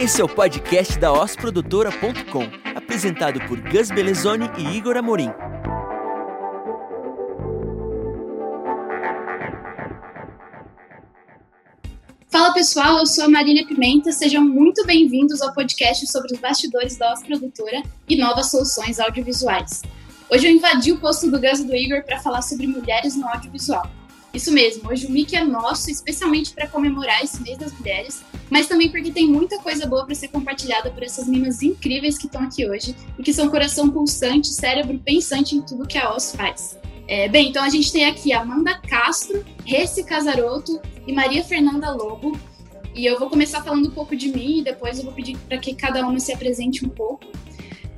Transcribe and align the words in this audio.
Esse 0.00 0.20
é 0.20 0.24
o 0.24 0.28
podcast 0.28 0.96
da 0.96 1.12
osprodutora.com, 1.12 2.44
apresentado 2.76 3.40
por 3.48 3.58
Gus 3.60 3.90
Belezoni 3.90 4.48
e 4.56 4.76
Igor 4.76 4.96
Amorim. 4.96 5.28
Fala 12.28 12.54
pessoal, 12.54 12.98
eu 12.98 13.06
sou 13.06 13.24
a 13.24 13.28
Marília 13.28 13.66
Pimenta, 13.66 14.12
sejam 14.12 14.44
muito 14.44 14.86
bem-vindos 14.86 15.42
ao 15.42 15.52
podcast 15.52 16.06
sobre 16.06 16.32
os 16.32 16.38
bastidores 16.38 16.96
da 16.96 17.12
Os 17.12 17.22
Produtora 17.24 17.82
e 18.08 18.16
novas 18.16 18.52
soluções 18.52 19.00
audiovisuais. 19.00 19.82
Hoje 20.30 20.46
eu 20.46 20.52
invadi 20.52 20.92
o 20.92 21.00
posto 21.00 21.28
do 21.28 21.40
Gus 21.40 21.58
e 21.58 21.66
do 21.66 21.74
Igor 21.74 22.04
para 22.04 22.20
falar 22.20 22.42
sobre 22.42 22.68
mulheres 22.68 23.16
no 23.16 23.26
audiovisual. 23.26 23.97
Isso 24.38 24.52
mesmo, 24.52 24.88
hoje 24.88 25.04
o 25.04 25.10
Mickey 25.10 25.34
é 25.34 25.42
nosso, 25.42 25.90
especialmente 25.90 26.52
para 26.52 26.68
comemorar 26.68 27.24
esse 27.24 27.42
mês 27.42 27.58
das 27.58 27.72
mulheres, 27.72 28.22
mas 28.48 28.68
também 28.68 28.88
porque 28.88 29.10
tem 29.10 29.26
muita 29.26 29.58
coisa 29.58 29.84
boa 29.84 30.06
para 30.06 30.14
ser 30.14 30.28
compartilhada 30.28 30.92
por 30.92 31.02
essas 31.02 31.26
meninas 31.26 31.60
incríveis 31.60 32.16
que 32.16 32.26
estão 32.26 32.42
aqui 32.42 32.64
hoje 32.64 32.94
e 33.18 33.22
que 33.24 33.32
são 33.32 33.48
coração 33.48 33.90
pulsante, 33.90 34.46
cérebro 34.46 34.96
pensante 35.00 35.56
em 35.56 35.60
tudo 35.60 35.88
que 35.88 35.98
a 35.98 36.14
OS 36.14 36.36
faz. 36.36 36.78
É, 37.08 37.28
bem, 37.28 37.48
então 37.48 37.64
a 37.64 37.68
gente 37.68 37.90
tem 37.90 38.04
aqui 38.04 38.32
Amanda 38.32 38.78
Castro, 38.78 39.44
Reci 39.64 40.04
Casaroto 40.04 40.80
e 41.04 41.12
Maria 41.12 41.42
Fernanda 41.42 41.90
Lobo. 41.90 42.38
E 42.94 43.04
eu 43.04 43.18
vou 43.18 43.28
começar 43.28 43.64
falando 43.64 43.88
um 43.88 43.92
pouco 43.92 44.14
de 44.14 44.28
mim 44.28 44.60
e 44.60 44.62
depois 44.62 44.98
eu 44.98 45.04
vou 45.04 45.12
pedir 45.14 45.36
para 45.48 45.58
que 45.58 45.74
cada 45.74 46.06
uma 46.06 46.20
se 46.20 46.32
apresente 46.32 46.86
um 46.86 46.90
pouco. 46.90 47.26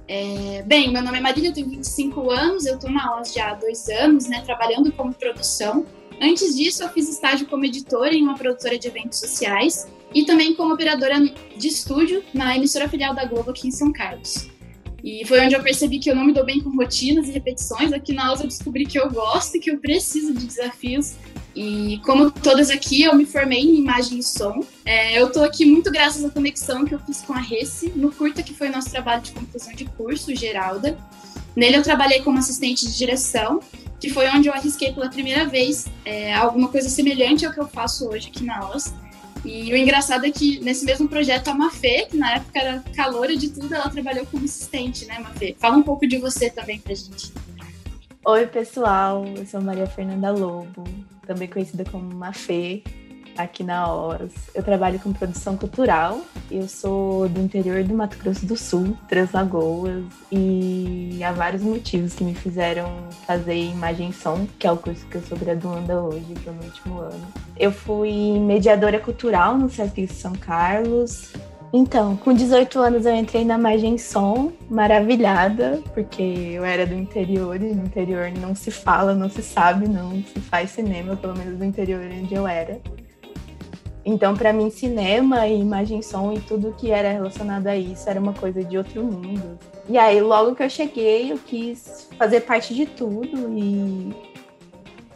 É, 0.08 0.62
bem, 0.66 0.90
meu 0.90 1.02
nome 1.02 1.18
é 1.18 1.20
Marília, 1.20 1.50
eu 1.50 1.54
tenho 1.54 1.68
25 1.68 2.30
anos, 2.30 2.64
eu 2.64 2.76
estou 2.76 2.90
na 2.90 3.18
OS 3.18 3.34
já 3.34 3.50
há 3.50 3.54
dois 3.54 3.90
anos, 3.90 4.26
né, 4.26 4.40
trabalhando 4.40 4.90
como 4.90 5.12
produção. 5.12 5.84
Antes 6.20 6.54
disso, 6.54 6.82
eu 6.82 6.88
fiz 6.90 7.08
estágio 7.08 7.46
como 7.46 7.64
editora 7.64 8.14
em 8.14 8.22
uma 8.22 8.36
produtora 8.36 8.78
de 8.78 8.86
eventos 8.86 9.18
sociais 9.18 9.88
e 10.14 10.24
também 10.24 10.54
como 10.54 10.74
operadora 10.74 11.18
de 11.56 11.68
estúdio 11.68 12.22
na 12.34 12.54
emissora 12.56 12.88
filial 12.88 13.14
da 13.14 13.24
Globo 13.24 13.50
aqui 13.50 13.68
em 13.68 13.70
São 13.70 13.90
Carlos. 13.90 14.48
E 15.02 15.24
foi 15.26 15.40
onde 15.40 15.54
eu 15.54 15.62
percebi 15.62 15.98
que 15.98 16.10
eu 16.10 16.14
não 16.14 16.26
me 16.26 16.32
dou 16.32 16.44
bem 16.44 16.60
com 16.60 16.70
rotinas 16.76 17.26
e 17.28 17.32
repetições. 17.32 17.90
Aqui 17.92 18.12
na 18.12 18.26
aula 18.26 18.42
eu 18.42 18.48
descobri 18.48 18.84
que 18.84 18.98
eu 18.98 19.10
gosto 19.10 19.56
e 19.56 19.60
que 19.60 19.70
eu 19.70 19.78
preciso 19.78 20.34
de 20.34 20.46
desafios. 20.46 21.14
E 21.56 21.98
como 22.04 22.30
todas 22.30 22.70
aqui, 22.70 23.02
eu 23.02 23.14
me 23.14 23.24
formei 23.24 23.60
em 23.60 23.78
imagem 23.78 24.18
e 24.18 24.22
som. 24.22 24.62
É, 24.84 25.18
eu 25.18 25.28
estou 25.28 25.42
aqui 25.42 25.64
muito 25.64 25.90
graças 25.90 26.22
à 26.22 26.30
conexão 26.30 26.84
que 26.84 26.94
eu 26.94 26.98
fiz 27.00 27.22
com 27.22 27.32
a 27.32 27.40
Rece, 27.40 27.92
no 27.96 28.12
curta 28.12 28.42
que 28.42 28.54
foi 28.54 28.68
nosso 28.68 28.90
trabalho 28.90 29.22
de 29.22 29.32
conclusão 29.32 29.72
de 29.72 29.86
curso, 29.86 30.34
Geralda. 30.34 30.98
Nele 31.56 31.76
eu 31.76 31.82
trabalhei 31.82 32.20
como 32.20 32.38
assistente 32.38 32.86
de 32.86 32.96
direção, 32.96 33.60
que 34.00 34.08
foi 34.08 34.28
onde 34.30 34.48
eu 34.48 34.54
arrisquei 34.54 34.92
pela 34.92 35.10
primeira 35.10 35.44
vez 35.44 35.86
é, 36.04 36.34
alguma 36.34 36.68
coisa 36.68 36.88
semelhante 36.88 37.44
ao 37.44 37.52
que 37.52 37.60
eu 37.60 37.68
faço 37.68 38.08
hoje 38.08 38.28
aqui 38.28 38.42
na 38.42 38.70
OS. 38.70 38.94
E 39.44 39.72
o 39.72 39.76
engraçado 39.76 40.24
é 40.26 40.30
que 40.30 40.60
nesse 40.60 40.84
mesmo 40.84 41.08
projeto 41.08 41.48
a 41.48 41.54
Mafê, 41.54 42.06
que 42.10 42.16
na 42.16 42.34
época 42.34 42.58
era 42.58 42.84
caloura 42.94 43.36
de 43.36 43.50
tudo, 43.50 43.74
ela 43.74 43.88
trabalhou 43.88 44.26
como 44.26 44.44
assistente, 44.44 45.06
né, 45.06 45.18
Mafê? 45.18 45.54
Fala 45.58 45.76
um 45.76 45.82
pouco 45.82 46.06
de 46.06 46.18
você 46.18 46.50
também 46.50 46.78
pra 46.78 46.94
gente. 46.94 47.32
Oi, 48.24 48.46
pessoal, 48.46 49.24
eu 49.26 49.46
sou 49.46 49.62
Maria 49.62 49.86
Fernanda 49.86 50.30
Lobo, 50.30 50.84
também 51.26 51.48
conhecida 51.48 51.84
como 51.84 52.14
Mafê 52.14 52.82
aqui 53.36 53.62
na 53.62 53.92
OS. 53.92 54.32
Eu 54.54 54.62
trabalho 54.62 54.98
com 54.98 55.12
produção 55.12 55.56
cultural. 55.56 56.20
Eu 56.50 56.68
sou 56.68 57.28
do 57.28 57.40
interior 57.40 57.82
do 57.84 57.94
Mato 57.94 58.18
Grosso 58.18 58.46
do 58.46 58.56
Sul, 58.56 58.96
Três 59.08 59.32
Lagoas, 59.32 60.04
e 60.30 61.20
há 61.22 61.32
vários 61.32 61.62
motivos 61.62 62.14
que 62.14 62.24
me 62.24 62.34
fizeram 62.34 62.90
fazer 63.26 63.56
imagem 63.56 64.10
e 64.10 64.12
som, 64.12 64.46
que 64.58 64.66
é 64.66 64.72
o 64.72 64.76
curso 64.76 65.06
que 65.06 65.16
eu 65.16 65.22
sou 65.22 65.38
graduanda 65.38 66.00
hoje, 66.00 66.32
estou 66.32 66.52
no 66.52 66.64
último 66.64 67.00
ano. 67.00 67.26
Eu 67.56 67.70
fui 67.70 68.38
mediadora 68.38 68.98
cultural 68.98 69.56
no 69.56 69.68
Sesc 69.68 70.06
São 70.08 70.32
Carlos. 70.32 71.32
Então, 71.72 72.16
com 72.16 72.32
18 72.32 72.80
anos 72.80 73.06
eu 73.06 73.14
entrei 73.14 73.44
na 73.44 73.54
Imagem 73.54 73.96
Som, 73.96 74.52
maravilhada, 74.68 75.80
porque 75.94 76.20
eu 76.20 76.64
era 76.64 76.84
do 76.84 76.94
interior 76.94 77.62
e 77.62 77.72
no 77.72 77.84
interior 77.84 78.28
não 78.32 78.56
se 78.56 78.72
fala, 78.72 79.14
não 79.14 79.30
se 79.30 79.40
sabe, 79.40 79.88
não 79.88 80.10
se 80.24 80.40
faz 80.40 80.70
cinema, 80.70 81.14
pelo 81.14 81.36
menos 81.38 81.56
no 81.56 81.64
interior 81.64 82.00
onde 82.12 82.34
eu 82.34 82.46
era. 82.48 82.80
Então, 84.04 84.34
para 84.34 84.52
mim, 84.52 84.70
cinema 84.70 85.46
e 85.46 85.60
imagem 85.60 86.00
som 86.00 86.32
e 86.32 86.40
tudo 86.40 86.74
que 86.76 86.90
era 86.90 87.12
relacionado 87.12 87.66
a 87.66 87.76
isso 87.76 88.08
era 88.08 88.18
uma 88.18 88.32
coisa 88.32 88.64
de 88.64 88.78
outro 88.78 89.02
mundo. 89.04 89.58
E 89.88 89.98
aí, 89.98 90.20
logo 90.20 90.54
que 90.54 90.62
eu 90.62 90.70
cheguei, 90.70 91.32
eu 91.32 91.38
quis 91.38 92.08
fazer 92.16 92.40
parte 92.40 92.74
de 92.74 92.86
tudo 92.86 93.52
e, 93.58 94.14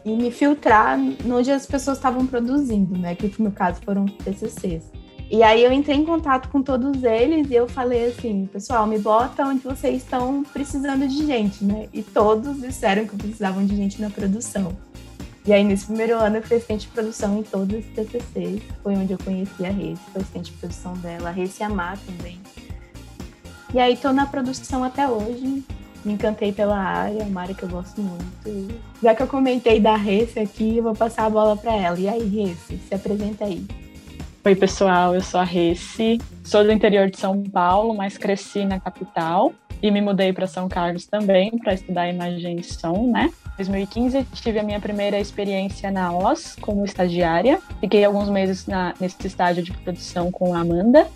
e 0.04 0.16
me 0.16 0.30
filtrar 0.30 0.98
onde 1.26 1.50
as 1.50 1.66
pessoas 1.66 1.96
estavam 1.96 2.26
produzindo, 2.26 2.98
né? 2.98 3.14
Que 3.14 3.32
no 3.40 3.50
caso 3.50 3.80
foram 3.82 4.04
TCCs. 4.04 4.92
E 5.30 5.42
aí 5.42 5.64
eu 5.64 5.72
entrei 5.72 5.96
em 5.96 6.04
contato 6.04 6.50
com 6.50 6.62
todos 6.62 7.02
eles 7.02 7.50
e 7.50 7.54
eu 7.54 7.66
falei 7.66 8.06
assim, 8.06 8.46
pessoal, 8.46 8.86
me 8.86 8.98
bota 8.98 9.44
onde 9.44 9.64
vocês 9.64 10.02
estão 10.02 10.44
precisando 10.44 11.08
de 11.08 11.26
gente, 11.26 11.64
né? 11.64 11.88
E 11.92 12.02
todos 12.02 12.60
disseram 12.60 13.06
que 13.06 13.16
precisavam 13.16 13.64
de 13.64 13.74
gente 13.74 14.00
na 14.00 14.10
produção. 14.10 14.76
E 15.46 15.52
aí, 15.52 15.62
nesse 15.62 15.86
primeiro 15.86 16.16
ano, 16.18 16.36
eu 16.36 16.42
fui 16.42 16.56
assistente 16.56 16.86
de 16.86 16.88
produção 16.88 17.38
em 17.38 17.42
todos 17.42 17.78
os 17.78 17.84
TCCs. 17.92 18.62
Foi 18.82 18.96
onde 18.96 19.12
eu 19.12 19.18
conheci 19.18 19.66
a 19.66 19.70
Rece, 19.70 20.00
foi 20.10 20.22
assistente 20.22 20.50
de 20.50 20.56
produção 20.56 20.94
dela, 20.94 21.28
a 21.28 21.32
Rece 21.32 21.62
Amar 21.62 21.98
também. 21.98 22.40
E 23.74 23.78
aí, 23.78 23.94
tô 23.94 24.10
na 24.10 24.24
produção 24.24 24.82
até 24.82 25.06
hoje. 25.06 25.62
Me 26.02 26.14
encantei 26.14 26.50
pela 26.50 26.78
área, 26.78 27.24
uma 27.24 27.42
área 27.42 27.54
que 27.54 27.62
eu 27.62 27.68
gosto 27.68 28.00
muito. 28.00 28.80
Já 29.02 29.14
que 29.14 29.22
eu 29.22 29.26
comentei 29.26 29.80
da 29.80 29.96
Rece 29.96 30.38
aqui, 30.38 30.78
eu 30.78 30.82
vou 30.82 30.94
passar 30.94 31.26
a 31.26 31.30
bola 31.30 31.56
para 31.56 31.74
ela. 31.74 31.98
E 31.98 32.08
aí, 32.08 32.26
Rece, 32.26 32.78
se 32.78 32.94
apresenta 32.94 33.44
aí. 33.44 33.66
Oi, 34.46 34.54
pessoal, 34.54 35.14
eu 35.14 35.20
sou 35.20 35.40
a 35.40 35.44
Rece, 35.44 36.18
sou 36.42 36.64
do 36.64 36.72
interior 36.72 37.10
de 37.10 37.18
São 37.18 37.42
Paulo, 37.42 37.94
mas 37.94 38.16
cresci 38.16 38.64
na 38.64 38.80
capital 38.80 39.52
e 39.82 39.90
me 39.90 40.00
mudei 40.00 40.32
para 40.32 40.46
São 40.46 40.68
Carlos 40.70 41.06
também 41.06 41.50
para 41.58 41.74
estudar 41.74 42.08
imagem 42.08 42.56
e 42.56 42.62
som, 42.62 43.10
né? 43.10 43.30
Em 43.54 43.64
2015 43.64 44.24
tive 44.32 44.58
a 44.58 44.62
minha 44.62 44.80
primeira 44.80 45.18
experiência 45.18 45.90
na 45.90 46.12
OS 46.12 46.56
como 46.60 46.84
estagiária. 46.84 47.60
Fiquei 47.80 48.04
alguns 48.04 48.28
meses 48.28 48.66
na, 48.66 48.94
nesse 49.00 49.26
estágio 49.26 49.62
de 49.62 49.72
produção 49.72 50.30
com 50.30 50.54
a 50.54 50.60
Amanda 50.60 51.06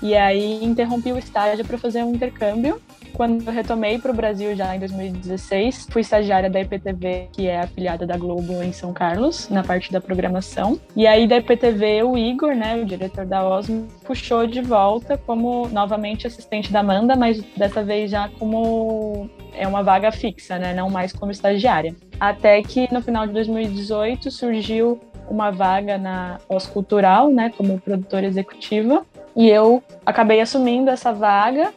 e 0.00 0.16
aí 0.16 0.64
interrompi 0.64 1.12
o 1.12 1.18
estágio 1.18 1.64
para 1.64 1.76
fazer 1.76 2.04
um 2.04 2.14
intercâmbio 2.14 2.80
quando 3.18 3.44
eu 3.44 3.52
retomei 3.52 3.98
para 3.98 4.12
o 4.12 4.14
Brasil 4.14 4.54
já 4.54 4.76
em 4.76 4.78
2016, 4.78 5.88
fui 5.90 6.02
estagiária 6.02 6.48
da 6.48 6.60
IPTV, 6.60 7.30
que 7.32 7.48
é 7.48 7.58
afiliada 7.58 8.06
da 8.06 8.16
Globo 8.16 8.62
em 8.62 8.72
São 8.72 8.92
Carlos, 8.92 9.48
na 9.48 9.64
parte 9.64 9.90
da 9.90 10.00
programação. 10.00 10.80
E 10.94 11.04
aí 11.04 11.26
da 11.26 11.38
IPTV, 11.38 12.04
o 12.04 12.16
Igor, 12.16 12.54
né, 12.54 12.76
o 12.80 12.84
diretor 12.84 13.26
da 13.26 13.44
OSMO, 13.44 13.88
puxou 14.04 14.46
de 14.46 14.60
volta 14.60 15.18
como 15.18 15.66
novamente 15.66 16.28
assistente 16.28 16.72
da 16.72 16.78
Amanda, 16.78 17.16
mas 17.16 17.42
dessa 17.56 17.82
vez 17.82 18.08
já 18.08 18.30
como 18.38 19.28
é 19.52 19.66
uma 19.66 19.82
vaga 19.82 20.12
fixa, 20.12 20.56
né, 20.56 20.72
não 20.72 20.88
mais 20.88 21.12
como 21.12 21.32
estagiária. 21.32 21.96
Até 22.20 22.62
que 22.62 22.86
no 22.94 23.02
final 23.02 23.26
de 23.26 23.32
2018 23.32 24.30
surgiu 24.30 25.00
uma 25.28 25.50
vaga 25.50 25.98
na 25.98 26.38
OS 26.48 26.68
Cultural, 26.68 27.30
né, 27.30 27.52
como 27.56 27.80
produtora 27.80 28.26
executiva, 28.26 29.04
e 29.34 29.48
eu 29.48 29.82
acabei 30.06 30.40
assumindo 30.40 30.88
essa 30.88 31.12
vaga 31.12 31.72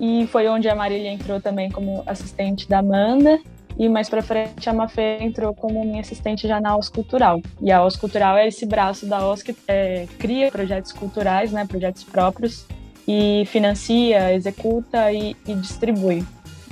e 0.00 0.26
foi 0.26 0.48
onde 0.48 0.68
a 0.68 0.74
Marília 0.74 1.10
entrou 1.10 1.40
também 1.40 1.70
como 1.70 2.02
assistente 2.06 2.68
da 2.68 2.78
Amanda. 2.78 3.40
E 3.76 3.88
mais 3.88 4.08
para 4.08 4.22
frente 4.22 4.70
a 4.70 4.72
Mafê 4.72 5.18
entrou 5.20 5.52
como 5.52 5.84
minha 5.84 6.00
assistente 6.00 6.46
já 6.46 6.60
na 6.60 6.76
OS 6.76 6.88
Cultural. 6.88 7.40
E 7.60 7.72
a 7.72 7.84
OS 7.84 7.96
Cultural 7.96 8.36
é 8.36 8.46
esse 8.46 8.64
braço 8.64 9.04
da 9.06 9.26
OS 9.28 9.42
que 9.42 9.54
é, 9.66 10.06
cria 10.18 10.50
projetos 10.50 10.92
culturais, 10.92 11.50
né, 11.50 11.66
projetos 11.66 12.04
próprios, 12.04 12.66
e 13.06 13.44
financia, 13.46 14.32
executa 14.32 15.12
e, 15.12 15.36
e 15.46 15.54
distribui. 15.54 16.24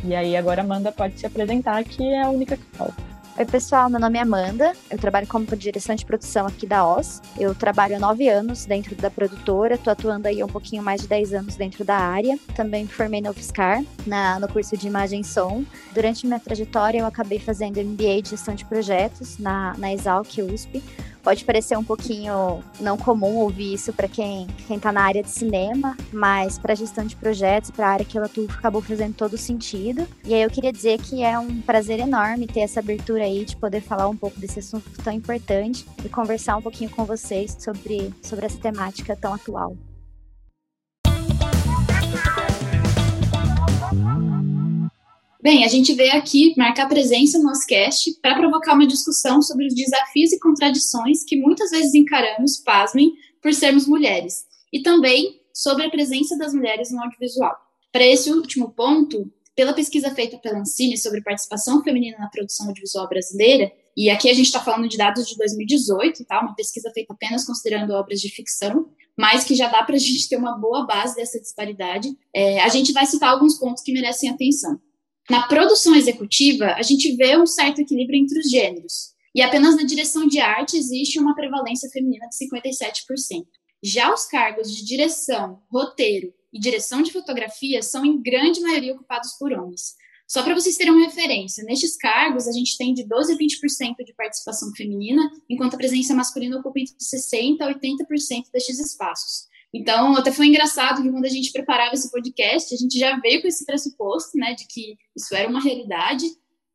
E 0.05 0.15
aí 0.15 0.37
agora 0.37 0.63
a 0.63 0.65
Amanda 0.65 0.93
pode 0.93 1.19
se 1.19 1.27
apresentar, 1.27 1.83
que 1.85 2.05
é 2.05 2.23
a 2.23 2.31
única 2.31 2.57
que 2.57 2.65
falta. 2.77 3.12
Oi, 3.35 3.47
pessoal, 3.47 3.89
meu 3.89 3.99
nome 3.99 4.19
é 4.19 4.21
Amanda, 4.21 4.75
eu 4.91 4.99
trabalho 4.99 5.27
como 5.27 5.47
direção 5.57 5.95
de 5.95 6.05
produção 6.05 6.47
aqui 6.47 6.67
da 6.67 6.87
OS. 6.87 7.23
Eu 7.39 7.55
trabalho 7.55 7.97
há 7.97 7.99
nove 7.99 8.29
anos 8.29 8.67
dentro 8.67 8.95
da 8.95 9.11
produtora, 9.11 9.79
tô 9.79 9.89
atuando 9.89 10.29
aí 10.29 10.45
um 10.45 10.47
pouquinho 10.47 10.83
mais 10.83 11.01
de 11.01 11.09
dez 11.09 11.33
anos 11.33 11.57
dentro 11.57 11.83
da 11.83 11.97
área. 11.97 12.39
Também 12.55 12.83
me 12.83 12.91
formei 12.91 13.23
na 13.23 13.31
UFSCar, 13.31 13.83
na, 14.07 14.39
no 14.39 14.47
curso 14.47 14.77
de 14.77 14.87
imagem 14.87 15.23
e 15.23 15.25
som. 15.25 15.65
Durante 15.95 16.27
minha 16.27 16.39
trajetória, 16.39 16.99
eu 16.99 17.07
acabei 17.07 17.39
fazendo 17.39 17.83
MBA 17.83 18.21
de 18.21 18.31
gestão 18.31 18.55
de 18.55 18.67
projetos 18.67 19.39
na, 19.39 19.75
na 19.79 19.91
Exalc 19.91 20.29
USP, 20.39 20.83
Pode 21.23 21.45
parecer 21.45 21.79
um 21.79 21.85
pouquinho 21.85 22.63
não 22.81 22.99
comum 22.99 23.37
ouvir 23.37 23.75
isso 23.75 23.93
para 23.93 24.09
quem 24.09 24.47
quem 24.67 24.77
está 24.77 24.91
na 24.91 25.03
área 25.03 25.23
de 25.23 25.31
cinema, 25.31 25.97
mas 26.13 26.59
para 26.59 26.75
gestão 26.75 27.07
de 27.07 27.15
projetos, 27.15 27.71
para 27.71 27.87
a 27.87 27.91
área 27.91 28.05
que 28.05 28.19
eu 28.19 28.25
atuo, 28.25 28.47
acabou 28.51 28.83
fazendo 28.83 29.15
todo 29.15 29.39
sentido. 29.39 30.07
E 30.25 30.35
aí 30.35 30.43
eu 30.43 30.51
queria 30.51 30.73
dizer 30.73 31.01
que 31.01 31.23
é 31.23 31.39
um 31.39 31.61
prazer 31.61 32.01
enorme 32.01 32.47
ter 32.47 32.61
essa 32.61 32.81
abertura 32.81 33.25
aí 33.25 33.45
de 33.45 33.57
poder 33.57 33.81
falar 33.81 34.09
um 34.09 34.17
pouco 34.17 34.39
desse 34.41 34.59
assunto 34.59 34.91
tão 35.03 35.13
importante 35.13 35.87
e 36.05 36.09
conversar 36.09 36.57
um 36.57 36.63
pouquinho 36.63 36.91
com 36.91 37.05
vocês 37.05 37.57
sobre 37.61 38.13
sobre 38.23 38.47
essa 38.47 38.59
temática 38.59 39.17
tão 39.17 39.35
atual. 39.35 39.77
Bem, 45.43 45.65
a 45.65 45.69
gente 45.69 45.93
veio 45.95 46.13
aqui 46.13 46.55
marcar 46.57 46.89
presença 46.89 47.37
no 47.37 47.47
nosso 47.47 47.67
cast 47.67 48.17
para 48.23 48.37
provocar 48.37 48.75
uma 48.75 48.87
discussão 48.87 49.43
sobre 49.43 49.67
os 49.67 49.75
desafios 49.75 50.31
e 50.31 50.39
contradições 50.39 51.25
que 51.25 51.37
muitas 51.37 51.73
vezes 51.73 51.95
encaramos, 51.95 52.59
pasmem, 52.59 53.13
por 53.43 53.53
sermos 53.53 53.89
mulheres. 53.89 54.45
E 54.73 54.83
também 54.83 55.41
sobre 55.53 55.85
a 55.85 55.91
presença 55.91 56.39
das 56.39 56.55
mulheres 56.55 56.93
no 56.93 57.03
audiovisual. 57.03 57.57
Para 57.91 58.07
esse 58.07 58.31
último 58.31 58.71
ponto, 58.71 59.29
pela 59.57 59.73
pesquisa 59.73 60.15
feita 60.15 60.39
pela 60.39 60.61
Ancine 60.61 60.97
sobre 60.97 61.21
participação 61.21 61.83
feminina 61.83 62.19
na 62.19 62.29
produção 62.29 62.69
audiovisual 62.69 63.09
brasileira, 63.09 63.73
e 63.97 64.11
aqui 64.11 64.31
a 64.31 64.35
gente 64.35 64.47
está 64.47 64.61
falando 64.61 64.89
de 64.89 64.97
dados 64.97 65.27
de 65.27 65.37
2018, 65.37 66.25
tá? 66.25 66.41
Uma 66.41 66.55
pesquisa 66.55 66.89
feita 66.95 67.15
apenas 67.15 67.45
considerando 67.45 67.91
obras 67.95 68.21
de 68.21 68.29
ficção, 68.29 68.89
mas 69.19 69.43
que 69.43 69.57
já 69.57 69.67
dá 69.67 69.83
para 69.83 69.97
a 69.97 69.99
gente 69.99 70.29
ter 70.29 70.37
uma 70.37 70.57
boa 70.57 70.87
base 70.87 71.17
dessa 71.17 71.41
disparidade. 71.41 72.09
É, 72.33 72.61
a 72.61 72.69
gente 72.69 72.93
vai 72.93 73.07
citar 73.07 73.31
alguns 73.31 73.59
pontos 73.59 73.83
que 73.83 73.93
merecem 73.93 74.31
atenção. 74.31 74.81
Na 75.31 75.47
produção 75.47 75.95
executiva, 75.95 76.75
a 76.75 76.83
gente 76.83 77.15
vê 77.17 77.37
um 77.37 77.47
certo 77.47 77.81
equilíbrio 77.81 78.19
entre 78.19 78.39
os 78.39 78.51
gêneros, 78.51 79.13
e 79.35 79.41
apenas 79.41 79.77
na 79.77 79.85
direção 79.85 80.27
de 80.27 80.41
arte 80.41 80.77
existe 80.77 81.19
uma 81.19 81.35
prevalência 81.35 81.89
feminina 81.91 82.27
de 82.29 82.37
57%. 82.37 83.47
Já 83.83 84.13
os 84.13 84.27
cargos 84.27 84.75
de 84.75 84.85
direção, 84.85 85.61
roteiro 85.71 86.33
e 86.53 86.61
direção 86.61 87.03
de 87.03 87.13
fotografia 87.13 87.83
são 87.83 88.05
em 88.05 88.21
grande 88.21 88.61
maioria 88.61 88.95
ocupados 88.95 89.33
por 89.39 89.53
homens. 89.53 89.95
Só 90.29 90.43
para 90.43 90.55
vocês 90.55 90.77
terem 90.77 90.93
uma 90.93 91.07
referência, 91.07 91.65
nestes 91.65 91.97
cargos 91.97 92.47
a 92.47 92.53
gente 92.53 92.77
tem 92.77 92.95
de 92.95 93.05
12 93.05 93.33
a 93.33 93.37
20% 93.37 94.05
de 94.05 94.15
participação 94.15 94.73
feminina, 94.75 95.23
enquanto 95.49 95.75
a 95.75 95.77
presença 95.77 96.15
masculina 96.15 96.59
ocupa 96.59 96.81
entre 96.81 96.95
60% 96.95 97.61
a 97.61 97.75
80% 97.75 98.51
destes 98.53 98.79
espaços. 98.79 99.52
Então, 99.75 100.17
até 100.17 100.31
foi 100.31 100.47
engraçado 100.47 101.03
que 101.03 101.11
quando 101.11 101.25
a 101.25 101.31
gente 101.31 101.51
preparava 101.51 101.95
esse 101.95 102.11
podcast, 102.11 102.75
a 102.75 102.77
gente 102.77 102.99
já 102.99 103.19
veio 103.21 103.41
com 103.41 103.49
esse 103.49 103.65
pressuposto, 103.65 104.37
né, 104.37 104.55
de 104.55 104.67
que 104.67 104.97
isso 105.17 105.35
era 105.35 105.49
uma 105.49 105.63
realidade, 105.63 106.27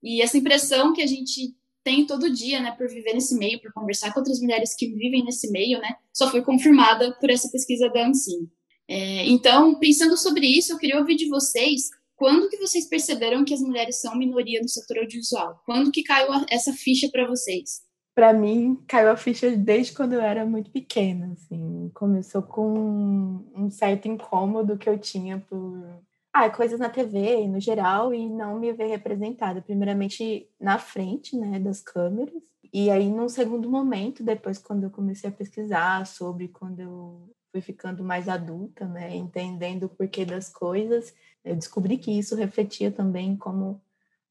e 0.01 0.21
essa 0.21 0.37
impressão 0.37 0.93
que 0.93 1.01
a 1.01 1.07
gente 1.07 1.55
tem 1.83 2.05
todo 2.05 2.33
dia, 2.33 2.59
né, 2.59 2.71
por 2.71 2.87
viver 2.87 3.13
nesse 3.13 3.37
meio, 3.37 3.61
por 3.61 3.71
conversar 3.71 4.11
com 4.11 4.19
outras 4.19 4.41
mulheres 4.41 4.75
que 4.75 4.87
vivem 4.87 5.23
nesse 5.23 5.51
meio, 5.51 5.79
né, 5.79 5.95
só 6.11 6.29
foi 6.29 6.41
confirmada 6.41 7.15
por 7.19 7.29
essa 7.29 7.49
pesquisa 7.51 7.87
da 7.89 8.07
Ancine. 8.07 8.49
É, 8.89 9.25
então, 9.25 9.77
pensando 9.79 10.17
sobre 10.17 10.47
isso, 10.47 10.73
eu 10.73 10.77
queria 10.77 10.97
ouvir 10.97 11.15
de 11.15 11.27
vocês 11.27 11.89
quando 12.15 12.49
que 12.49 12.57
vocês 12.57 12.89
perceberam 12.89 13.45
que 13.45 13.53
as 13.53 13.61
mulheres 13.61 14.01
são 14.01 14.17
minoria 14.17 14.59
no 14.59 14.67
setor 14.67 14.99
audiovisual? 14.99 15.61
Quando 15.65 15.91
que 15.91 16.03
caiu 16.03 16.29
essa 16.49 16.73
ficha 16.73 17.07
para 17.11 17.27
vocês? 17.27 17.81
Para 18.17 18.33
mim, 18.33 18.83
caiu 18.87 19.11
a 19.11 19.15
ficha 19.15 19.55
desde 19.55 19.93
quando 19.93 20.13
eu 20.13 20.21
era 20.21 20.43
muito 20.43 20.71
pequena, 20.71 21.33
assim. 21.33 21.91
Começou 21.93 22.41
com 22.41 23.45
um 23.55 23.69
certo 23.69 24.07
incômodo 24.07 24.75
que 24.75 24.89
eu 24.89 24.97
tinha 24.97 25.37
por 25.47 26.01
ah, 26.33 26.49
coisas 26.49 26.79
na 26.79 26.89
TV, 26.89 27.47
no 27.47 27.59
geral, 27.59 28.11
e 28.15 28.27
não 28.27 28.59
me 28.59 28.73
ver 28.73 28.87
representada. 28.87 29.61
Primeiramente 29.61 30.49
na 30.59 30.79
frente, 30.79 31.37
né, 31.37 31.59
das 31.59 31.79
câmeras. 31.79 32.33
E 32.73 32.89
aí, 32.89 33.07
num 33.07 33.29
segundo 33.29 33.69
momento, 33.69 34.23
depois, 34.23 34.57
quando 34.57 34.85
eu 34.85 34.89
comecei 34.89 35.29
a 35.29 35.33
pesquisar 35.33 36.03
sobre 36.07 36.47
quando 36.47 36.79
eu 36.79 37.29
fui 37.51 37.61
ficando 37.61 38.03
mais 38.03 38.27
adulta, 38.27 38.87
né, 38.87 39.15
entendendo 39.15 39.83
o 39.83 39.89
porquê 39.89 40.25
das 40.25 40.49
coisas, 40.49 41.13
eu 41.45 41.55
descobri 41.55 41.99
que 41.99 42.09
isso 42.09 42.35
refletia 42.35 42.91
também 42.91 43.37
como 43.37 43.79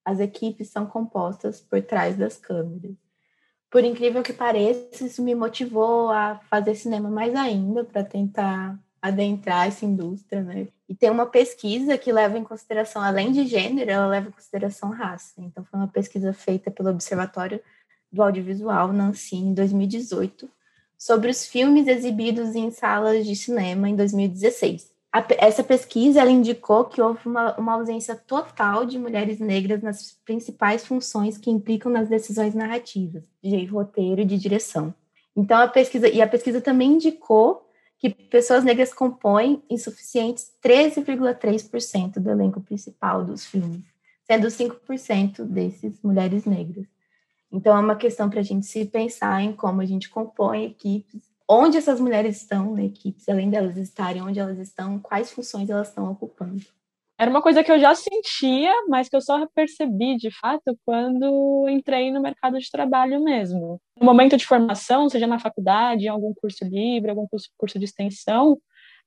as 0.04 0.18
equipes 0.18 0.70
são 0.70 0.86
compostas 0.86 1.60
por 1.60 1.80
trás 1.82 2.16
das 2.16 2.36
câmeras. 2.36 3.05
Por 3.76 3.84
incrível 3.84 4.22
que 4.22 4.32
pareça, 4.32 5.04
isso 5.04 5.22
me 5.22 5.34
motivou 5.34 6.08
a 6.10 6.40
fazer 6.48 6.74
cinema 6.74 7.10
mais 7.10 7.34
ainda, 7.34 7.84
para 7.84 8.02
tentar 8.02 8.80
adentrar 9.02 9.68
essa 9.68 9.84
indústria, 9.84 10.42
né? 10.42 10.68
E 10.88 10.94
tem 10.94 11.10
uma 11.10 11.26
pesquisa 11.26 11.98
que 11.98 12.10
leva 12.10 12.38
em 12.38 12.42
consideração, 12.42 13.02
além 13.02 13.32
de 13.32 13.46
gênero, 13.46 13.90
ela 13.90 14.06
leva 14.06 14.28
em 14.28 14.32
consideração 14.32 14.88
raça. 14.88 15.34
Então, 15.42 15.62
foi 15.62 15.78
uma 15.78 15.88
pesquisa 15.88 16.32
feita 16.32 16.70
pelo 16.70 16.88
Observatório 16.88 17.60
do 18.10 18.22
Audiovisual, 18.22 18.94
Nancy, 18.94 19.36
em 19.36 19.52
2018, 19.52 20.48
sobre 20.96 21.30
os 21.30 21.44
filmes 21.44 21.86
exibidos 21.86 22.54
em 22.54 22.70
salas 22.70 23.26
de 23.26 23.36
cinema 23.36 23.90
em 23.90 23.94
2016. 23.94 24.90
A, 25.16 25.24
essa 25.38 25.64
pesquisa 25.64 26.20
ela 26.20 26.30
indicou 26.30 26.84
que 26.84 27.00
houve 27.00 27.20
uma, 27.24 27.56
uma 27.56 27.72
ausência 27.72 28.14
total 28.14 28.84
de 28.84 28.98
mulheres 28.98 29.40
negras 29.40 29.80
nas 29.82 30.12
principais 30.26 30.86
funções 30.86 31.38
que 31.38 31.50
implicam 31.50 31.90
nas 31.90 32.06
decisões 32.06 32.54
narrativas, 32.54 33.22
de 33.42 33.64
roteiro 33.64 34.20
e 34.20 34.26
de 34.26 34.36
direção. 34.36 34.94
Então, 35.34 35.58
a 35.58 35.68
pesquisa, 35.68 36.06
e 36.06 36.20
a 36.20 36.28
pesquisa 36.28 36.60
também 36.60 36.92
indicou 36.92 37.66
que 37.98 38.10
pessoas 38.10 38.62
negras 38.62 38.92
compõem 38.92 39.62
insuficientes 39.70 40.52
13,3% 40.62 42.18
do 42.18 42.30
elenco 42.30 42.60
principal 42.60 43.24
dos 43.24 43.46
filmes, 43.46 43.86
sendo 44.26 44.48
5% 44.48 45.44
desses 45.44 45.98
mulheres 46.02 46.44
negras. 46.44 46.84
Então, 47.50 47.74
é 47.74 47.80
uma 47.80 47.96
questão 47.96 48.28
para 48.28 48.40
a 48.40 48.44
gente 48.44 48.66
se 48.66 48.84
pensar 48.84 49.40
em 49.40 49.54
como 49.54 49.80
a 49.80 49.86
gente 49.86 50.10
compõe 50.10 50.66
equipes, 50.66 51.22
onde 51.48 51.76
essas 51.76 52.00
mulheres 52.00 52.36
estão 52.36 52.74
na 52.74 52.84
equipes, 52.84 53.28
além 53.28 53.50
delas 53.50 53.76
estarem 53.76 54.22
onde 54.22 54.38
elas 54.38 54.58
estão, 54.58 54.98
quais 54.98 55.30
funções 55.30 55.70
elas 55.70 55.88
estão 55.88 56.10
ocupando. 56.10 56.64
Era 57.18 57.30
uma 57.30 57.40
coisa 57.40 57.64
que 57.64 57.72
eu 57.72 57.78
já 57.78 57.94
sentia, 57.94 58.72
mas 58.88 59.08
que 59.08 59.16
eu 59.16 59.22
só 59.22 59.46
percebi 59.54 60.16
de 60.16 60.30
fato 60.38 60.78
quando 60.84 61.66
entrei 61.68 62.10
no 62.10 62.20
mercado 62.20 62.58
de 62.58 62.70
trabalho 62.70 63.22
mesmo. 63.24 63.80
No 63.98 64.04
momento 64.04 64.36
de 64.36 64.44
formação, 64.44 65.08
seja 65.08 65.26
na 65.26 65.38
faculdade, 65.38 66.04
em 66.04 66.08
algum 66.08 66.34
curso 66.34 66.62
livre, 66.64 67.08
algum 67.08 67.26
curso, 67.26 67.48
curso 67.56 67.78
de 67.78 67.86
extensão, 67.86 68.58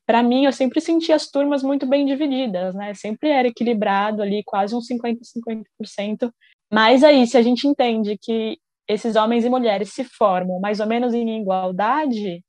para 0.07 0.23
mim 0.23 0.45
eu 0.45 0.51
sempre 0.51 0.81
senti 0.81 1.11
as 1.11 1.29
turmas 1.29 1.61
muito 1.61 1.85
bem 1.85 2.03
divididas, 2.03 2.73
né? 2.73 2.95
Sempre 2.95 3.29
era 3.29 3.47
equilibrado 3.47 4.23
ali, 4.23 4.41
quase 4.43 4.75
uns 4.75 4.87
50 4.87 5.21
50%. 5.23 6.33
Mas 6.73 7.03
aí, 7.03 7.27
se 7.27 7.37
a 7.37 7.43
gente 7.43 7.67
entende 7.67 8.17
que 8.19 8.57
esses 8.89 9.15
homens 9.15 9.45
e 9.45 9.49
mulheres 9.49 9.93
se 9.93 10.03
formam 10.03 10.59
mais 10.59 10.79
ou 10.79 10.87
menos 10.87 11.13
em 11.13 11.39
igualdade, 11.39 12.43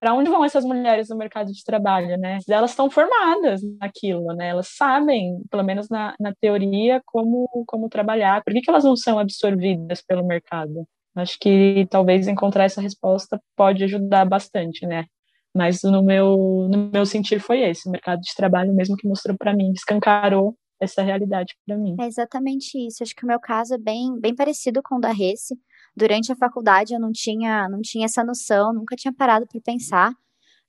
para 0.00 0.12
onde 0.12 0.28
vão 0.28 0.44
essas 0.44 0.64
mulheres 0.64 1.08
no 1.08 1.16
mercado 1.16 1.52
de 1.52 1.64
trabalho, 1.64 2.18
né? 2.18 2.38
Elas 2.48 2.70
estão 2.70 2.90
formadas 2.90 3.62
naquilo, 3.80 4.34
né? 4.34 4.48
Elas 4.48 4.68
sabem, 4.76 5.40
pelo 5.48 5.62
menos 5.62 5.88
na, 5.88 6.14
na 6.20 6.34
teoria, 6.40 7.00
como, 7.06 7.48
como 7.66 7.88
trabalhar. 7.88 8.42
Por 8.42 8.52
que, 8.52 8.60
que 8.60 8.68
elas 8.68 8.84
não 8.84 8.96
são 8.96 9.18
absorvidas 9.18 10.02
pelo 10.02 10.26
mercado? 10.26 10.86
Acho 11.14 11.38
que 11.40 11.86
talvez 11.88 12.28
encontrar 12.28 12.64
essa 12.64 12.82
resposta 12.82 13.40
pode 13.56 13.84
ajudar 13.84 14.26
bastante, 14.26 14.84
né? 14.84 15.06
Mas 15.54 15.82
no 15.82 16.02
meu, 16.02 16.68
no 16.70 16.90
meu 16.92 17.06
sentir 17.06 17.40
foi 17.40 17.62
esse, 17.62 17.88
o 17.88 17.92
mercado 17.92 18.20
de 18.20 18.34
trabalho 18.34 18.74
mesmo 18.74 18.96
que 18.96 19.08
mostrou 19.08 19.36
para 19.38 19.54
mim, 19.54 19.72
escancarou 19.72 20.54
essa 20.78 21.02
realidade 21.02 21.54
para 21.66 21.78
mim. 21.78 21.96
É 21.98 22.06
exatamente 22.06 22.76
isso. 22.76 23.02
Acho 23.02 23.14
que 23.14 23.24
o 23.24 23.26
meu 23.26 23.40
caso 23.40 23.74
é 23.74 23.78
bem, 23.78 24.18
bem 24.20 24.34
parecido 24.34 24.82
com 24.82 24.96
o 24.96 25.00
da 25.00 25.10
Rece 25.10 25.58
durante 25.96 26.30
a 26.30 26.36
faculdade 26.36 26.92
eu 26.94 27.00
não 27.00 27.10
tinha, 27.12 27.68
não 27.68 27.80
tinha 27.80 28.04
essa 28.04 28.22
noção, 28.22 28.72
nunca 28.74 28.94
tinha 28.94 29.12
parado 29.12 29.46
para 29.46 29.60
pensar. 29.60 30.12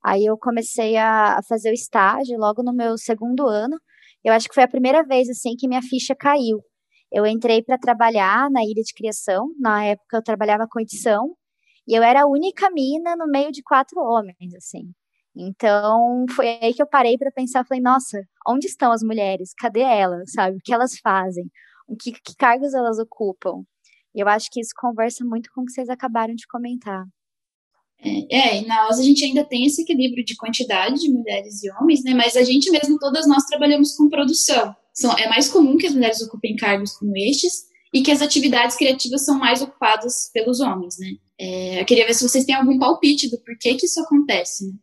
Aí 0.03 0.25
eu 0.25 0.37
comecei 0.37 0.95
a, 0.95 1.37
a 1.37 1.43
fazer 1.43 1.69
o 1.69 1.73
estágio 1.73 2.37
logo 2.37 2.63
no 2.63 2.73
meu 2.73 2.97
segundo 2.97 3.47
ano. 3.47 3.77
Eu 4.23 4.33
acho 4.33 4.47
que 4.47 4.55
foi 4.55 4.63
a 4.63 4.67
primeira 4.67 5.03
vez 5.03 5.29
assim 5.29 5.55
que 5.57 5.67
minha 5.67 5.81
ficha 5.81 6.15
caiu. 6.15 6.61
Eu 7.11 7.25
entrei 7.25 7.61
para 7.63 7.77
trabalhar 7.77 8.49
na 8.51 8.61
ilha 8.63 8.81
de 8.83 8.93
criação. 8.93 9.47
Na 9.59 9.83
época 9.83 10.17
eu 10.17 10.23
trabalhava 10.23 10.65
com 10.69 10.79
edição 10.79 11.35
e 11.87 11.97
eu 11.97 12.03
era 12.03 12.23
a 12.23 12.27
única 12.27 12.69
mina 12.71 13.15
no 13.15 13.27
meio 13.27 13.51
de 13.51 13.61
quatro 13.63 13.99
homens, 13.99 14.53
assim. 14.55 14.91
Então 15.35 16.25
foi 16.35 16.47
aí 16.61 16.73
que 16.73 16.81
eu 16.81 16.87
parei 16.87 17.17
para 17.17 17.31
pensar, 17.31 17.65
falei, 17.65 17.81
nossa, 17.81 18.19
onde 18.47 18.67
estão 18.67 18.91
as 18.91 19.03
mulheres? 19.03 19.53
Cadê 19.57 19.81
elas? 19.81 20.31
Sabe? 20.31 20.57
O 20.57 20.59
que 20.63 20.73
elas 20.73 20.97
fazem? 20.99 21.45
O 21.87 21.95
que, 21.95 22.11
que 22.11 22.35
cargos 22.37 22.73
elas 22.73 22.99
ocupam? 22.99 23.63
Eu 24.17 24.27
acho 24.27 24.49
que 24.51 24.59
isso 24.59 24.71
conversa 24.75 25.23
muito 25.23 25.47
com 25.53 25.61
o 25.61 25.65
que 25.65 25.71
vocês 25.71 25.89
acabaram 25.89 26.33
de 26.33 26.47
comentar. 26.47 27.05
É, 27.99 28.35
é, 28.35 28.61
e 28.61 28.65
na 28.65 28.87
OSA 28.87 29.01
a 29.01 29.05
gente 29.05 29.23
ainda 29.23 29.45
tem 29.45 29.65
esse 29.67 29.83
equilíbrio 29.83 30.25
de 30.25 30.35
quantidade 30.35 30.99
de 30.99 31.11
mulheres 31.11 31.61
e 31.63 31.71
homens, 31.71 32.03
né? 32.03 32.15
Mas 32.15 32.35
a 32.35 32.43
gente 32.43 32.71
mesmo, 32.71 32.97
todas 32.97 33.27
nós 33.27 33.43
trabalhamos 33.43 33.95
com 33.95 34.09
produção. 34.09 34.75
São, 34.91 35.15
é 35.19 35.29
mais 35.29 35.49
comum 35.49 35.77
que 35.77 35.85
as 35.85 35.93
mulheres 35.93 36.19
ocupem 36.21 36.55
cargos 36.55 36.93
como 36.93 37.15
estes 37.15 37.67
e 37.93 38.01
que 38.01 38.09
as 38.09 38.19
atividades 38.19 38.75
criativas 38.75 39.23
são 39.23 39.37
mais 39.37 39.61
ocupadas 39.61 40.31
pelos 40.33 40.59
homens, 40.61 40.97
né? 40.97 41.11
É, 41.39 41.81
eu 41.81 41.85
queria 41.85 42.07
ver 42.07 42.15
se 42.15 42.27
vocês 42.27 42.43
têm 42.43 42.55
algum 42.55 42.79
palpite 42.79 43.29
do 43.29 43.37
porquê 43.37 43.75
que 43.75 43.85
isso 43.85 44.01
acontece, 44.01 44.65
né? 44.65 44.73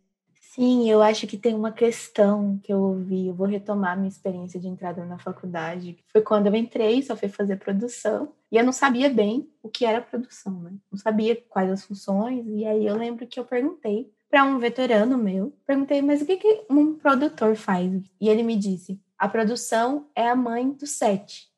Sim, 0.55 0.89
eu 0.89 1.03
acho 1.03 1.27
que 1.27 1.37
tem 1.37 1.53
uma 1.53 1.73
questão 1.73 2.61
que 2.63 2.73
eu 2.73 2.79
ouvi, 2.79 3.27
eu 3.27 3.35
vou 3.35 3.45
retomar 3.45 3.97
minha 3.97 4.09
experiência 4.09 4.61
de 4.61 4.69
entrada 4.69 5.05
na 5.05 5.19
faculdade, 5.19 5.99
foi 6.07 6.23
quando 6.23 6.47
eu 6.47 6.55
entrei, 6.55 7.03
só 7.03 7.17
fui 7.17 7.29
fazer 7.29 7.57
produção, 7.57 8.33
e 8.53 8.57
eu 8.57 8.65
não 8.65 8.73
sabia 8.73 9.11
bem 9.11 9.51
o 9.61 9.69
que 9.69 9.85
era 9.85 10.01
produção, 10.01 10.61
né? 10.61 10.71
Não 10.93 10.97
sabia 10.97 11.35
quais 11.49 11.69
as 11.73 11.85
funções, 11.85 12.47
e 12.47 12.65
aí 12.65 12.87
eu 12.87 12.97
lembro 12.97 13.27
que 13.27 13.41
eu 13.41 13.45
perguntei 13.45 14.13
para 14.31 14.45
um 14.45 14.61
veterano 14.61 15.19
meu, 15.19 15.53
perguntei, 15.67 16.01
mas 16.01 16.23
o 16.23 16.27
que, 16.27 16.37
que 16.37 16.65
um 16.71 16.95
produtor 16.95 17.57
faz? 17.57 17.91
E 18.21 18.29
ele 18.29 18.45
me 18.45 18.55
disse, 18.57 19.01
a 19.19 19.29
produção 19.29 20.09
é 20.15 20.29
a 20.29 20.37
mãe 20.37 20.71
do 20.71 20.87
set. 20.87 21.49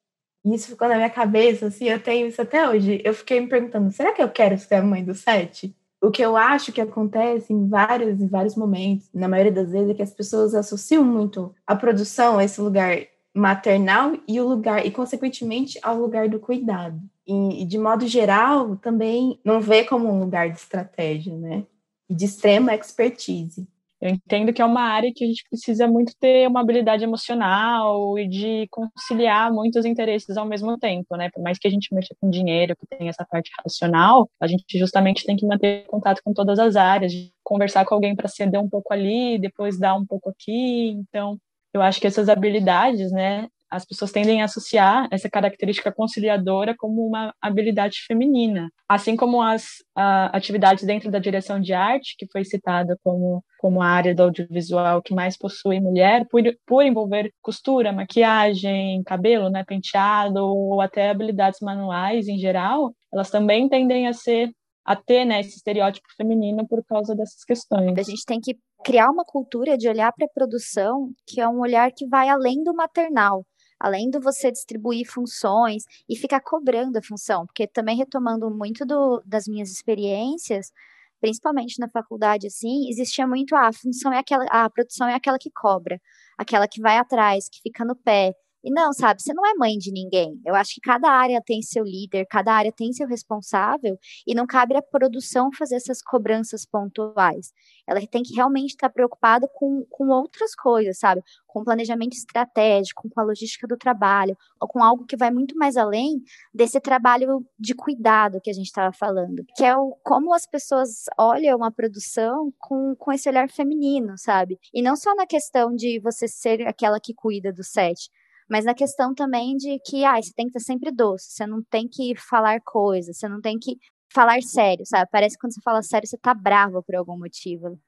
E 0.43 0.55
isso 0.55 0.69
ficou 0.69 0.89
na 0.89 0.97
minha 0.97 1.11
cabeça, 1.11 1.67
assim, 1.67 1.85
eu 1.85 2.03
tenho 2.03 2.29
isso 2.29 2.41
até 2.41 2.67
hoje. 2.67 3.03
Eu 3.05 3.13
fiquei 3.13 3.41
me 3.41 3.49
perguntando, 3.49 3.93
será 3.93 4.15
que 4.15 4.23
eu 4.23 4.31
quero 4.31 4.57
ser 4.57 4.77
a 4.77 4.83
mãe 4.83 5.05
do 5.05 5.15
set? 5.15 5.77
O 6.07 6.11
que 6.11 6.23
eu 6.23 6.37
acho 6.37 6.73
que 6.73 6.81
acontece 6.81 7.53
em 7.53 7.69
vários, 7.69 8.21
em 8.21 8.29
vários 8.29 8.55
momentos, 8.55 9.09
na 9.13 9.27
maioria 9.27 9.51
das 9.51 9.73
vezes, 9.73 9.91
é 9.91 9.95
que 9.95 10.03
as 10.03 10.13
pessoas 10.13 10.55
associam 10.55 11.03
muito 11.03 11.53
a 11.67 11.75
produção 11.75 12.39
a 12.39 12.45
esse 12.45 12.61
lugar 12.61 12.97
maternal 13.35 14.13
e 14.29 14.41
o 14.41 14.47
lugar, 14.47 14.87
e 14.87 14.91
consequentemente 14.93 15.81
ao 15.83 15.99
lugar 15.99 16.29
do 16.29 16.39
cuidado. 16.39 17.01
E, 17.27 17.63
e 17.63 17.65
de 17.65 17.77
modo 17.77 18.07
geral, 18.07 18.77
também 18.77 19.41
não 19.45 19.61
vê 19.61 19.83
como 19.83 20.09
um 20.09 20.21
lugar 20.21 20.49
de 20.49 20.59
estratégia, 20.59 21.37
né? 21.37 21.65
E 22.09 22.15
de 22.15 22.25
extrema 22.25 22.73
expertise. 22.73 23.67
Eu 24.01 24.11
entendo 24.11 24.53
que 24.53 24.61
é 24.61 24.65
uma 24.65 24.83
área 24.83 25.11
que 25.15 25.25
a 25.25 25.27
gente 25.27 25.45
precisa 25.49 25.89
muito 25.89 26.13
ter 26.21 26.47
uma 26.49 26.61
habilidade 26.61 27.03
emocional 27.03 28.19
e 28.19 28.29
de 28.29 28.69
conciliar 28.71 29.51
muitos 29.53 29.87
interesses 29.87 30.37
ao 30.37 30.45
mesmo 30.47 30.77
tempo, 30.79 31.17
né? 31.17 31.31
Por 31.33 31.43
mais 31.43 31.59
que 31.59 31.67
a 31.67 31.71
gente 31.71 31.95
mexa 31.95 32.15
com 32.21 32.29
dinheiro, 32.29 32.77
que 32.77 32.87
tem 32.87 33.09
essa 33.09 33.25
parte 33.25 33.51
racional, 33.63 34.29
a 34.41 34.47
gente 34.47 34.79
justamente 34.79 35.25
tem 35.25 35.37
que 35.37 35.47
manter 35.47 35.87
contato 35.87 36.21
com 36.23 36.35
todas 36.35 36.59
as 36.59 36.77
áreas, 36.77 37.13
conversar 37.43 37.87
com 37.87 37.95
alguém 37.95 38.15
para 38.15 38.29
ceder 38.29 38.61
um 38.61 38.69
pouco 38.69 38.93
ali, 38.93 39.39
depois 39.39 39.79
dar 39.79 39.95
um 39.95 40.05
pouco 40.05 40.29
aqui. 40.31 40.91
Então, 40.91 41.39
eu 41.73 41.81
acho 41.83 42.01
que 42.01 42.07
essas 42.07 42.29
habilidades, 42.29 43.11
né, 43.13 43.49
as 43.71 43.85
pessoas 43.85 44.13
tendem 44.13 44.43
a 44.43 44.45
associar 44.45 45.09
essa 45.11 45.29
característica 45.29 45.93
conciliadora 45.93 46.75
como 46.77 47.07
uma 47.07 47.35
habilidade 47.41 47.99
feminina, 48.07 48.71
assim 48.89 49.17
como 49.17 49.43
as 49.43 49.65
uh, 49.97 50.31
atividades 50.33 50.85
dentro 50.85 51.11
da 51.11 51.19
direção 51.19 51.61
de 51.61 51.73
arte, 51.73 52.15
que 52.19 52.27
foi 52.31 52.45
citada 52.45 52.99
como, 53.03 53.45
como 53.59 53.83
a 53.83 53.87
área 53.87 54.15
do 54.15 54.23
audiovisual 54.23 55.03
que 55.03 55.15
mais 55.15 55.37
possui 55.37 55.81
mulher, 55.81 56.27
por, 56.31 56.43
por 56.67 56.83
envolver 56.83 57.33
costura, 57.43 57.93
maquiagem, 57.93 59.03
cabelo, 59.05 59.51
né, 59.51 59.65
penteado, 59.65 60.39
ou 60.45 60.81
até 60.81 61.11
habilidades 61.11 61.61
manuais 61.61 62.29
em 62.29 62.39
geral, 62.39 62.95
elas 63.13 63.31
também 63.31 63.69
tendem 63.69 64.07
a 64.07 64.13
ser 64.13 64.51
a 64.87 64.95
ter 64.95 65.25
né, 65.25 65.41
esse 65.41 65.57
estereótipo 65.57 66.07
feminino 66.17 66.67
por 66.67 66.83
causa 66.85 67.15
dessas 67.15 67.43
questões. 67.43 67.99
A 67.99 68.03
gente 68.03 68.25
tem 68.25 68.41
que 68.41 68.57
criar 68.85 69.11
uma 69.11 69.25
cultura 69.25 69.77
de 69.77 69.89
olhar 69.89 70.13
para 70.13 70.27
a 70.27 70.33
produção 70.33 71.11
que 71.27 71.41
é 71.41 71.49
um 71.49 71.59
olhar 71.59 71.91
que 71.91 72.07
vai 72.07 72.29
além 72.29 72.63
do 72.63 72.73
maternal 72.73 73.45
além 73.79 74.11
de 74.11 74.19
você 74.19 74.51
distribuir 74.51 75.07
funções 75.07 75.85
e 76.09 76.17
ficar 76.17 76.41
cobrando 76.41 76.99
a 76.99 77.03
função, 77.03 77.47
porque 77.47 77.67
também 77.67 77.97
retomando 77.97 78.51
muito 78.51 78.85
do, 78.85 79.23
das 79.25 79.47
minhas 79.47 79.71
experiências, 79.71 80.73
principalmente 81.21 81.79
na 81.79 81.89
faculdade, 81.89 82.47
assim, 82.47 82.89
existia 82.89 83.27
muito 83.27 83.55
ah, 83.55 83.69
a 83.69 83.73
função 83.73 84.13
é 84.13 84.19
aquela, 84.19 84.45
a 84.51 84.69
produção 84.71 85.09
é 85.09 85.15
aquela 85.15 85.39
que 85.39 85.51
cobra, 85.51 86.01
aquela 86.39 86.69
que 86.69 86.81
vai 86.81 86.97
atrás, 86.99 87.49
que 87.49 87.61
fica 87.63 87.85
no 87.85 87.97
pé, 87.97 88.35
e 88.67 88.71
não, 88.73 88.93
sabe, 88.93 89.23
você 89.23 89.33
não 89.33 89.47
é 89.47 89.55
mãe 89.55 89.79
de 89.79 89.93
ninguém. 89.93 90.41
Eu 90.45 90.57
acho 90.57 90.75
que 90.75 90.81
cada 90.81 91.09
área 91.09 91.41
tem 91.41 91.63
seu 91.63 91.85
líder, 91.85 92.27
cada 92.27 92.53
área 92.53 92.73
tem 92.73 92.93
seu 92.93 93.07
responsável, 93.07 93.97
e 94.27 94.35
não 94.35 94.45
cabe 94.45 94.77
à 94.77 94.83
produção 94.83 95.53
fazer 95.57 95.77
essas 95.77 96.03
cobranças 96.03 96.67
pontuais. 96.67 97.53
Ela 97.87 98.05
tem 98.09 98.25
que 98.25 98.35
realmente 98.35 98.71
estar 98.71 98.89
preocupada 98.89 99.49
com, 99.55 99.87
com 99.89 100.09
outras 100.09 100.53
coisas, 100.57 100.99
sabe? 100.99 101.23
Com 101.47 101.63
planejamento 101.63 102.15
estratégico, 102.15 103.09
com 103.09 103.21
a 103.21 103.23
logística 103.23 103.69
do 103.69 103.77
trabalho, 103.77 104.37
ou 104.61 104.67
com 104.67 104.83
algo 104.83 105.07
que 105.07 105.17
vai 105.17 105.31
muito 105.31 105.57
mais 105.57 105.77
além 105.77 106.21
desse 106.53 106.81
trabalho 106.81 107.47
de 107.57 107.73
cuidado 107.73 108.41
que 108.41 108.51
a 108.51 108.53
gente 108.53 108.67
estava 108.67 108.93
falando, 108.93 109.45
que 109.57 109.65
é 109.65 109.77
o, 109.77 109.97
como 110.03 110.35
as 110.35 110.45
pessoas 110.45 111.05
olham 111.17 111.63
a 111.63 111.71
produção 111.71 112.53
com, 112.59 112.97
com 112.97 113.13
esse 113.13 113.29
olhar 113.29 113.49
feminino, 113.49 114.19
sabe? 114.19 114.59
E 114.75 114.83
não 114.83 114.97
só 114.97 115.15
na 115.15 115.25
questão 115.25 115.73
de 115.73 116.01
você 116.01 116.27
ser 116.27 116.67
aquela 116.67 116.99
que 116.99 117.15
cuida 117.15 117.53
do 117.53 117.63
set, 117.63 118.11
mas 118.49 118.65
na 118.65 118.75
questão 118.75 119.15
também 119.15 119.57
de 119.57 119.79
que, 119.85 120.05
ah, 120.05 120.21
você 120.21 120.33
tem 120.35 120.47
que 120.47 120.59
estar 120.59 120.73
sempre 120.73 120.93
doce, 120.93 121.33
você 121.33 121.47
não 121.47 121.63
tem 121.63 121.89
que 121.89 122.15
falar 122.17 122.61
coisas, 122.61 123.19
você 123.19 123.29
não 123.29 123.41
tem 123.41 123.59
que 123.59 123.77
falar 124.13 124.41
sério, 124.43 124.85
sabe? 124.87 125.09
Parece 125.11 125.37
que 125.37 125.41
quando 125.41 125.55
você 125.55 125.61
fala 125.63 125.83
sério, 125.83 126.09
você 126.09 126.17
tá 126.17 126.33
bravo 126.33 126.83
por 126.83 126.95
algum 126.95 127.19
motivo. 127.19 127.79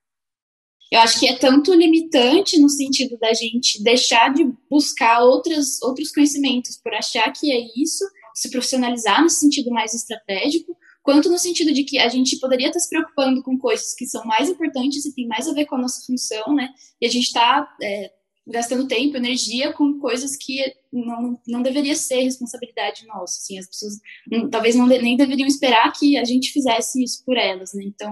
Eu 0.90 1.00
acho 1.00 1.20
que 1.20 1.28
é 1.28 1.36
tanto 1.36 1.74
limitante 1.74 2.58
no 2.58 2.68
sentido 2.68 3.18
da 3.18 3.32
gente 3.34 3.82
deixar 3.82 4.32
de 4.32 4.44
buscar 4.70 5.22
outras, 5.22 5.80
outros 5.82 6.10
conhecimentos 6.10 6.78
por 6.78 6.94
achar 6.94 7.30
que 7.30 7.52
é 7.52 7.60
isso, 7.76 8.04
se 8.34 8.50
profissionalizar 8.50 9.22
no 9.22 9.28
sentido 9.28 9.70
mais 9.70 9.92
estratégico, 9.94 10.76
quanto 11.02 11.28
no 11.28 11.38
sentido 11.38 11.72
de 11.72 11.84
que 11.84 11.98
a 11.98 12.08
gente 12.08 12.38
poderia 12.38 12.68
estar 12.68 12.80
se 12.80 12.88
preocupando 12.88 13.42
com 13.42 13.58
coisas 13.58 13.94
que 13.94 14.06
são 14.06 14.24
mais 14.24 14.48
importantes 14.48 15.04
e 15.04 15.14
tem 15.14 15.26
mais 15.26 15.46
a 15.46 15.52
ver 15.52 15.66
com 15.66 15.76
a 15.76 15.80
nossa 15.80 16.04
função, 16.06 16.54
né? 16.54 16.70
E 17.00 17.06
a 17.06 17.10
gente 17.10 17.26
está 17.26 17.68
é, 17.82 18.10
gastando 18.48 18.88
tempo, 18.88 19.16
energia 19.16 19.72
com 19.72 19.98
coisas 19.98 20.36
que 20.36 20.58
não, 20.92 21.38
não 21.46 21.62
deveria 21.62 21.94
ser 21.94 22.22
responsabilidade 22.22 23.06
nossa, 23.06 23.38
assim, 23.38 23.58
as 23.58 23.66
pessoas 23.66 23.94
não, 24.30 24.48
talvez 24.48 24.74
não, 24.74 24.86
nem 24.86 25.16
deveriam 25.16 25.46
esperar 25.46 25.92
que 25.92 26.16
a 26.16 26.24
gente 26.24 26.50
fizesse 26.50 27.02
isso 27.02 27.22
por 27.24 27.36
elas, 27.36 27.74
né, 27.74 27.84
então 27.84 28.10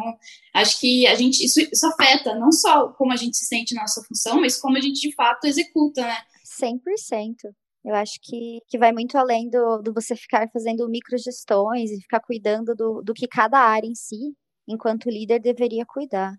acho 0.55 0.78
que 0.81 1.07
a 1.07 1.14
gente, 1.14 1.45
isso, 1.45 1.61
isso 1.61 1.87
afeta 1.87 2.35
não 2.35 2.52
só 2.52 2.88
como 2.88 3.12
a 3.12 3.16
gente 3.16 3.37
se 3.37 3.47
sente 3.47 3.75
na 3.75 3.83
nossa 3.83 4.02
função, 4.05 4.40
mas 4.40 4.61
como 4.61 4.76
a 4.76 4.81
gente 4.81 5.00
de 5.00 5.14
fato 5.14 5.47
executa, 5.47 6.02
né. 6.02 6.16
100%. 6.62 7.52
Eu 7.85 7.95
acho 7.95 8.19
que, 8.21 8.59
que 8.66 8.78
vai 8.78 8.90
muito 8.90 9.16
além 9.16 9.49
do, 9.49 9.81
do 9.81 9.95
você 9.95 10.16
ficar 10.16 10.50
fazendo 10.50 10.88
microgestões 10.88 11.93
e 11.93 12.00
ficar 12.00 12.19
cuidando 12.19 12.75
do, 12.75 13.00
do 13.00 13.14
que 13.14 13.28
cada 13.28 13.61
área 13.61 13.87
em 13.87 13.95
si, 13.95 14.35
enquanto 14.66 15.09
líder, 15.09 15.40
deveria 15.40 15.87
cuidar. 15.87 16.35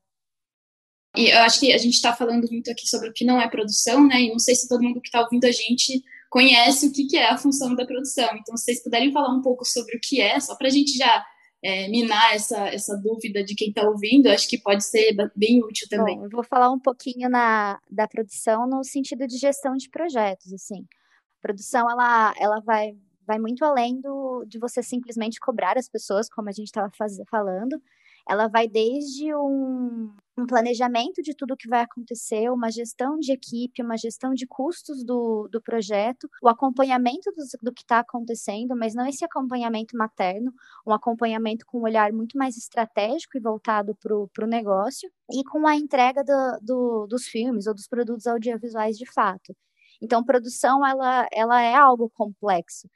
E 1.17 1.31
eu 1.31 1.39
acho 1.39 1.59
que 1.59 1.73
a 1.73 1.77
gente 1.77 1.95
está 1.95 2.13
falando 2.13 2.47
muito 2.51 2.69
aqui 2.69 2.87
sobre 2.87 3.09
o 3.09 3.13
que 3.13 3.25
não 3.25 3.41
é 3.41 3.49
produção, 3.49 4.07
né? 4.07 4.21
E 4.21 4.29
não 4.29 4.37
sei 4.37 4.53
se 4.53 4.67
todo 4.67 4.83
mundo 4.83 5.01
que 5.01 5.07
está 5.07 5.21
ouvindo 5.21 5.45
a 5.45 5.51
gente 5.51 6.03
conhece 6.29 6.87
o 6.87 6.91
que, 6.91 7.05
que 7.05 7.17
é 7.17 7.29
a 7.29 7.37
função 7.37 7.73
da 7.73 7.85
produção. 7.85 8.29
Então, 8.35 8.55
se 8.55 8.65
vocês 8.65 8.83
puderem 8.83 9.11
falar 9.11 9.33
um 9.33 9.41
pouco 9.41 9.65
sobre 9.65 9.95
o 9.95 9.99
que 9.99 10.21
é, 10.21 10.39
só 10.39 10.55
para 10.55 10.67
a 10.67 10.71
gente 10.71 10.95
já 10.95 11.25
é, 11.63 11.87
minar 11.87 12.35
essa, 12.35 12.67
essa 12.67 12.95
dúvida 12.97 13.43
de 13.43 13.55
quem 13.55 13.69
está 13.69 13.87
ouvindo, 13.87 14.27
acho 14.27 14.47
que 14.47 14.59
pode 14.59 14.83
ser 14.85 15.15
bem 15.35 15.63
útil 15.63 15.87
também. 15.89 16.17
Bom, 16.17 16.25
eu 16.25 16.29
vou 16.29 16.43
falar 16.43 16.71
um 16.71 16.79
pouquinho 16.79 17.29
na, 17.29 17.79
da 17.89 18.07
produção 18.07 18.67
no 18.67 18.83
sentido 18.83 19.25
de 19.25 19.37
gestão 19.37 19.75
de 19.75 19.89
projetos, 19.89 20.53
assim. 20.53 20.85
A 21.39 21.41
produção, 21.41 21.89
ela, 21.89 22.33
ela 22.39 22.59
vai, 22.59 22.95
vai 23.25 23.39
muito 23.39 23.65
além 23.65 23.99
do, 23.99 24.45
de 24.45 24.59
você 24.59 24.83
simplesmente 24.83 25.39
cobrar 25.39 25.77
as 25.77 25.89
pessoas, 25.89 26.29
como 26.29 26.49
a 26.49 26.51
gente 26.51 26.67
estava 26.67 26.91
falando, 27.29 27.81
ela 28.27 28.47
vai 28.47 28.67
desde 28.67 29.33
um, 29.33 30.13
um, 30.37 30.45
planejamento 30.45 31.21
de 31.21 31.33
tudo 31.33 31.55
que 31.55 31.69
vai 31.69 31.81
acontecer, 31.81 32.49
uma 32.49 32.69
gestão 32.69 33.17
de 33.17 33.31
equipe, 33.31 33.81
uma 33.81 33.97
gestão 33.97 34.33
de 34.33 34.45
custos 34.45 35.03
do, 35.03 35.47
do 35.49 35.61
projeto, 35.61 36.27
o 36.41 36.49
acompanhamento 36.49 37.31
do, 37.31 37.43
do 37.63 37.73
que 37.73 37.81
está 37.81 37.99
acontecendo, 37.99 38.75
mas 38.75 38.93
não 38.93 39.07
esse 39.07 39.23
acompanhamento 39.23 39.95
materno, 39.95 40.51
um 40.85 40.91
acompanhamento 40.91 41.65
com 41.65 41.79
um 41.79 41.83
olhar 41.83 42.11
muito 42.11 42.37
mais 42.37 42.57
estratégico 42.57 43.37
e 43.37 43.41
voltado 43.41 43.95
para 43.95 44.45
o 44.45 44.49
negócio, 44.49 45.09
e 45.31 45.43
com 45.45 45.65
a 45.65 45.75
entrega 45.75 46.23
do, 46.23 46.59
do, 46.61 47.07
dos 47.07 47.25
filmes 47.25 47.65
ou 47.65 47.73
dos 47.73 47.87
produtos 47.87 48.27
audiovisuais 48.27 48.97
de 48.97 49.09
fato. 49.11 49.55
Então, 50.01 50.23
produção, 50.23 50.85
ela, 50.85 51.27
ela 51.31 51.61
é 51.61 51.73
algo 51.73 52.09
complexo. 52.13 52.87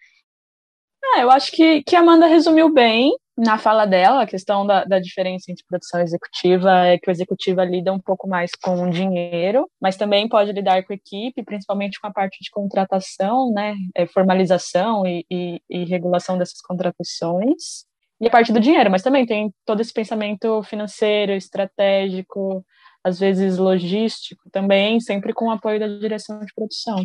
Ah, 1.03 1.21
eu 1.21 1.31
acho 1.31 1.51
que, 1.51 1.83
que 1.83 1.95
a 1.95 1.99
Amanda 1.99 2.27
resumiu 2.27 2.69
bem 2.69 3.11
na 3.37 3.57
fala 3.57 3.85
dela, 3.85 4.23
a 4.23 4.27
questão 4.27 4.65
da, 4.65 4.83
da, 4.83 4.99
diferença 4.99 5.51
entre 5.51 5.63
produção 5.65 6.01
executiva 6.01 6.85
é 6.85 6.97
que 6.97 7.09
o 7.09 7.11
executiva 7.11 7.63
lida 7.63 7.91
um 7.93 7.99
pouco 7.99 8.27
mais 8.27 8.51
com 8.55 8.83
o 8.83 8.89
dinheiro, 8.89 9.69
mas 9.81 9.95
também 9.95 10.27
pode 10.27 10.51
lidar 10.51 10.83
com 10.83 10.93
a 10.93 10.95
equipe, 10.95 11.43
principalmente 11.43 11.99
com 11.99 12.07
a 12.07 12.11
parte 12.11 12.39
de 12.41 12.49
contratação, 12.51 13.51
né, 13.53 13.75
é, 13.95 14.05
formalização 14.05 15.05
e, 15.07 15.25
e, 15.31 15.61
e 15.69 15.85
regulação 15.85 16.37
dessas 16.37 16.61
contratações, 16.61 17.85
e 18.19 18.27
a 18.27 18.29
parte 18.29 18.53
do 18.53 18.59
dinheiro, 18.59 18.91
mas 18.91 19.01
também 19.01 19.25
tem 19.25 19.51
todo 19.65 19.81
esse 19.81 19.91
pensamento 19.91 20.61
financeiro, 20.63 21.31
estratégico, 21.31 22.63
às 23.03 23.19
vezes 23.19 23.57
logístico 23.57 24.49
também, 24.51 24.99
sempre 24.99 25.33
com 25.33 25.47
o 25.47 25.51
apoio 25.51 25.79
da 25.79 25.87
direção 25.87 26.39
de 26.41 26.53
produção, 26.53 27.03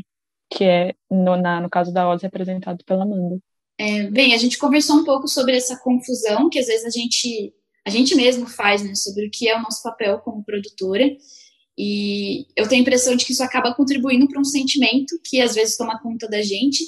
que 0.50 0.64
é, 0.64 0.94
no, 1.10 1.36
na, 1.36 1.60
no 1.60 1.70
caso 1.70 1.92
da 1.92 2.08
OZ, 2.08 2.22
representado 2.22 2.84
pela 2.84 3.04
Amanda. 3.04 3.38
É, 3.78 4.10
bem, 4.10 4.34
a 4.34 4.38
gente 4.38 4.58
conversou 4.58 4.96
um 4.96 5.04
pouco 5.04 5.28
sobre 5.28 5.56
essa 5.56 5.76
confusão 5.78 6.48
que 6.48 6.58
às 6.58 6.66
vezes 6.66 6.84
a 6.86 6.90
gente, 6.90 7.54
a 7.86 7.90
gente 7.90 8.14
mesmo 8.14 8.46
faz, 8.46 8.82
né, 8.82 8.94
sobre 8.94 9.26
o 9.26 9.30
que 9.30 9.48
é 9.48 9.56
o 9.56 9.62
nosso 9.62 9.82
papel 9.82 10.18
como 10.20 10.44
produtora. 10.44 11.04
E 11.78 12.46
eu 12.56 12.66
tenho 12.66 12.80
a 12.80 12.82
impressão 12.82 13.14
de 13.14 13.24
que 13.24 13.32
isso 13.32 13.42
acaba 13.42 13.74
contribuindo 13.74 14.26
para 14.28 14.40
um 14.40 14.44
sentimento 14.44 15.20
que 15.22 15.40
às 15.40 15.54
vezes 15.54 15.76
toma 15.76 16.00
conta 16.00 16.26
da 16.26 16.40
gente, 16.40 16.82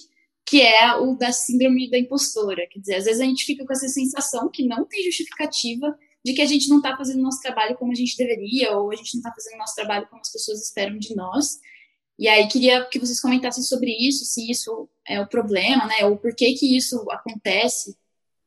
que 0.48 0.62
é 0.62 0.96
o 0.96 1.14
da 1.14 1.30
síndrome 1.30 1.90
da 1.90 1.98
impostora. 1.98 2.66
Quer 2.70 2.80
dizer, 2.80 2.94
às 2.96 3.04
vezes 3.04 3.20
a 3.20 3.24
gente 3.24 3.44
fica 3.44 3.66
com 3.66 3.72
essa 3.72 3.88
sensação 3.88 4.50
que 4.50 4.66
não 4.66 4.86
tem 4.86 5.04
justificativa 5.04 5.94
de 6.24 6.32
que 6.32 6.40
a 6.40 6.46
gente 6.46 6.68
não 6.68 6.78
está 6.78 6.96
fazendo 6.96 7.22
nosso 7.22 7.40
trabalho 7.42 7.76
como 7.76 7.92
a 7.92 7.94
gente 7.94 8.16
deveria, 8.16 8.76
ou 8.76 8.90
a 8.90 8.96
gente 8.96 9.14
não 9.14 9.20
está 9.20 9.32
fazendo 9.32 9.58
nosso 9.58 9.74
trabalho 9.74 10.06
como 10.08 10.22
as 10.22 10.32
pessoas 10.32 10.62
esperam 10.62 10.98
de 10.98 11.14
nós. 11.14 11.58
E 12.18 12.26
aí 12.26 12.48
queria 12.48 12.84
que 12.86 12.98
vocês 12.98 13.20
comentassem 13.20 13.62
sobre 13.62 13.92
isso, 13.92 14.24
se 14.24 14.50
isso 14.50 14.88
é 15.06 15.20
o 15.20 15.26
problema, 15.26 15.86
né? 15.86 16.04
Ou 16.04 16.16
por 16.16 16.34
que 16.34 16.52
que 16.54 16.76
isso 16.76 17.06
acontece. 17.10 17.96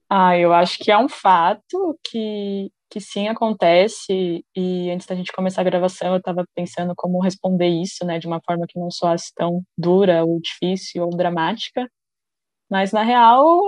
Ah, 0.10 0.38
eu 0.38 0.52
acho 0.52 0.78
que 0.78 0.92
é 0.92 0.98
um 0.98 1.08
fato 1.08 1.98
que, 2.04 2.70
que 2.90 3.00
sim 3.00 3.30
acontece. 3.30 4.44
E 4.54 4.92
antes 4.92 5.08
da 5.08 5.16
gente 5.16 5.32
começar 5.32 5.62
a 5.62 5.64
gravação, 5.64 6.12
eu 6.12 6.18
estava 6.18 6.46
pensando 6.54 6.94
como 6.98 7.22
responder 7.22 7.70
isso, 7.70 8.06
né? 8.06 8.20
De 8.20 8.28
uma 8.28 8.42
forma 8.46 8.66
que 8.68 8.78
não 8.78 8.92
soasse 8.92 9.32
tão 9.34 9.64
dura, 9.78 10.26
ou 10.26 10.42
difícil, 10.42 11.06
ou 11.06 11.16
dramática. 11.16 11.90
Mas, 12.72 12.94
na 12.94 13.04
real, 13.04 13.60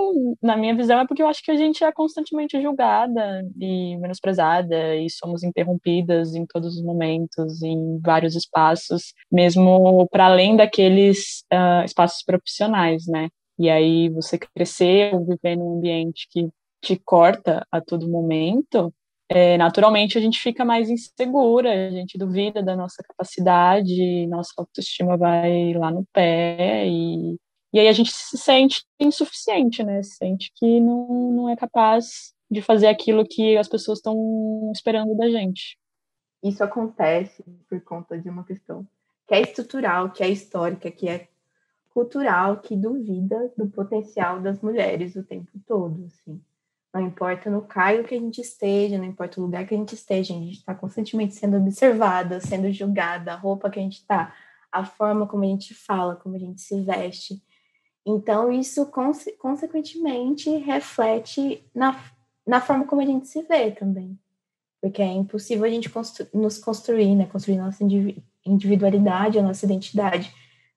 na 0.42 0.56
minha 0.56 0.74
visão, 0.74 0.98
é 0.98 1.06
porque 1.06 1.22
eu 1.22 1.26
acho 1.26 1.42
que 1.42 1.50
a 1.50 1.56
gente 1.56 1.84
é 1.84 1.92
constantemente 1.92 2.60
julgada 2.62 3.46
e 3.60 3.98
menosprezada 3.98 4.96
e 4.96 5.10
somos 5.10 5.42
interrompidas 5.42 6.34
em 6.34 6.46
todos 6.46 6.78
os 6.78 6.82
momentos, 6.82 7.62
em 7.62 8.00
vários 8.00 8.34
espaços, 8.34 9.12
mesmo 9.30 10.08
para 10.10 10.24
além 10.24 10.56
daqueles 10.56 11.44
uh, 11.52 11.84
espaços 11.84 12.22
profissionais, 12.24 13.06
né? 13.06 13.28
E 13.58 13.68
aí 13.68 14.08
você 14.08 14.38
crescer 14.38 15.14
ou 15.14 15.26
viver 15.26 15.54
num 15.56 15.76
ambiente 15.76 16.26
que 16.30 16.48
te 16.82 16.96
corta 16.96 17.66
a 17.70 17.82
todo 17.82 18.08
momento, 18.08 18.90
é, 19.28 19.56
naturalmente 19.58 20.16
a 20.16 20.20
gente 20.20 20.38
fica 20.38 20.64
mais 20.64 20.88
insegura, 20.88 21.88
a 21.88 21.90
gente 21.90 22.16
duvida 22.18 22.62
da 22.62 22.76
nossa 22.76 23.02
capacidade, 23.02 24.26
nossa 24.28 24.52
autoestima 24.56 25.16
vai 25.16 25.74
lá 25.74 25.90
no 25.90 26.06
pé 26.12 26.86
e, 26.86 27.36
e 27.74 27.80
aí 27.80 27.88
a 27.88 27.92
gente 27.92 28.12
se 28.12 28.38
sente 28.38 28.84
insuficiente, 29.00 29.82
né? 29.82 30.00
Se 30.00 30.14
sente 30.14 30.52
que 30.54 30.80
não, 30.80 31.32
não 31.32 31.48
é 31.48 31.56
capaz 31.56 32.32
de 32.48 32.62
fazer 32.62 32.86
aquilo 32.86 33.26
que 33.26 33.56
as 33.56 33.68
pessoas 33.68 33.98
estão 33.98 34.70
esperando 34.72 35.16
da 35.16 35.28
gente. 35.28 35.76
Isso 36.40 36.62
acontece 36.62 37.44
por 37.68 37.80
conta 37.80 38.16
de 38.16 38.28
uma 38.30 38.44
questão 38.44 38.86
que 39.26 39.34
é 39.34 39.40
estrutural, 39.40 40.12
que 40.12 40.22
é 40.22 40.28
histórica, 40.28 40.88
que 40.88 41.08
é 41.08 41.26
cultural, 41.90 42.58
que 42.58 42.76
duvida 42.76 43.52
do 43.56 43.68
potencial 43.68 44.40
das 44.40 44.60
mulheres 44.60 45.16
o 45.16 45.24
tempo 45.24 45.50
todo, 45.66 46.04
assim. 46.04 46.40
Não 46.92 47.00
importa 47.00 47.50
no 47.50 47.62
cargo 47.62 48.04
que 48.04 48.14
a 48.14 48.20
gente 48.20 48.40
esteja, 48.40 48.98
não 48.98 49.04
importa 49.04 49.40
o 49.40 49.42
lugar 49.42 49.66
que 49.66 49.74
a 49.74 49.78
gente 49.78 49.96
esteja, 49.96 50.32
a 50.32 50.36
gente 50.36 50.58
está 50.58 50.76
constantemente 50.76 51.34
sendo 51.34 51.56
observada, 51.56 52.40
sendo 52.40 52.70
julgada, 52.70 53.32
a 53.32 53.36
roupa 53.36 53.68
que 53.68 53.80
a 53.80 53.82
gente 53.82 53.98
está, 53.98 54.32
a 54.70 54.84
forma 54.84 55.26
como 55.26 55.42
a 55.42 55.48
gente 55.48 55.74
fala, 55.74 56.14
como 56.14 56.36
a 56.36 56.38
gente 56.38 56.60
se 56.60 56.80
veste. 56.82 57.42
Então, 58.06 58.52
isso, 58.52 58.86
conse 58.86 59.32
consequentemente, 59.32 60.50
reflete 60.58 61.64
na, 61.74 61.98
na 62.46 62.60
forma 62.60 62.86
como 62.86 63.00
a 63.00 63.06
gente 63.06 63.26
se 63.28 63.42
vê 63.42 63.70
também. 63.70 64.18
Porque 64.80 65.00
é 65.00 65.06
impossível 65.06 65.64
a 65.64 65.70
gente 65.70 65.88
constru 65.88 66.26
nos 66.34 66.58
construir, 66.58 67.14
né? 67.14 67.26
Construir 67.26 67.56
nossa 67.56 67.82
individualidade, 68.44 69.38
a 69.38 69.42
nossa 69.42 69.64
identidade, 69.64 70.30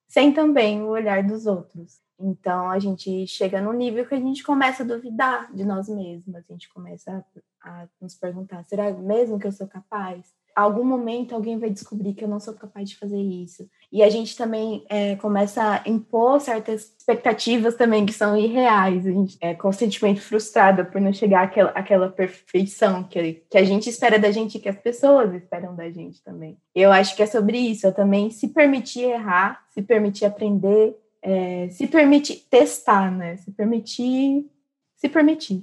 sem 0.06 0.32
também 0.32 0.82
o 0.82 0.88
olhar 0.88 1.22
dos 1.22 1.46
outros. 1.46 2.00
Então 2.18 2.68
a 2.68 2.78
gente 2.78 3.26
chega 3.26 3.60
num 3.60 3.72
nível 3.72 4.06
que 4.06 4.14
a 4.14 4.20
gente 4.20 4.42
começa 4.42 4.82
a 4.82 4.86
duvidar 4.86 5.54
de 5.54 5.64
nós 5.64 5.88
mesmas, 5.88 6.44
a 6.48 6.52
gente 6.52 6.68
começa 6.72 7.24
a, 7.62 7.82
a 7.82 7.88
nos 8.00 8.14
perguntar: 8.14 8.64
será 8.64 8.90
mesmo 8.92 9.38
que 9.38 9.46
eu 9.46 9.52
sou 9.52 9.68
capaz? 9.68 10.34
Algum 10.62 10.84
momento 10.84 11.34
alguém 11.34 11.58
vai 11.58 11.70
descobrir 11.70 12.14
que 12.14 12.24
eu 12.24 12.28
não 12.28 12.40
sou 12.40 12.52
capaz 12.54 12.88
de 12.88 12.96
fazer 12.96 13.20
isso. 13.20 13.68
E 13.92 14.02
a 14.02 14.10
gente 14.10 14.36
também 14.36 14.84
é, 14.88 15.14
começa 15.16 15.62
a 15.62 15.88
impor 15.88 16.40
certas 16.40 16.92
expectativas 16.98 17.76
também 17.76 18.04
que 18.04 18.12
são 18.12 18.36
irreais. 18.36 19.06
A 19.06 19.10
gente 19.10 19.38
é 19.40 19.54
constantemente 19.54 20.20
frustrada 20.20 20.84
por 20.84 21.00
não 21.00 21.12
chegar 21.12 21.44
àquela, 21.44 21.70
àquela 21.70 22.08
perfeição 22.08 23.04
que, 23.04 23.44
que 23.48 23.56
a 23.56 23.64
gente 23.64 23.88
espera 23.88 24.18
da 24.18 24.32
gente 24.32 24.56
e 24.56 24.60
que 24.60 24.68
as 24.68 24.76
pessoas 24.76 25.32
esperam 25.32 25.76
da 25.76 25.88
gente 25.90 26.22
também. 26.22 26.58
Eu 26.74 26.90
acho 26.90 27.14
que 27.14 27.22
é 27.22 27.26
sobre 27.26 27.56
isso, 27.56 27.86
eu 27.86 27.94
também 27.94 28.30
se 28.30 28.48
permitir 28.48 29.04
errar, 29.04 29.64
se 29.72 29.80
permitir 29.80 30.24
aprender, 30.24 30.96
é, 31.22 31.68
se 31.70 31.86
permitir 31.86 32.46
testar, 32.50 33.10
né? 33.10 33.36
Se 33.36 33.52
permitir, 33.52 34.44
se 34.96 35.08
permitir. 35.08 35.62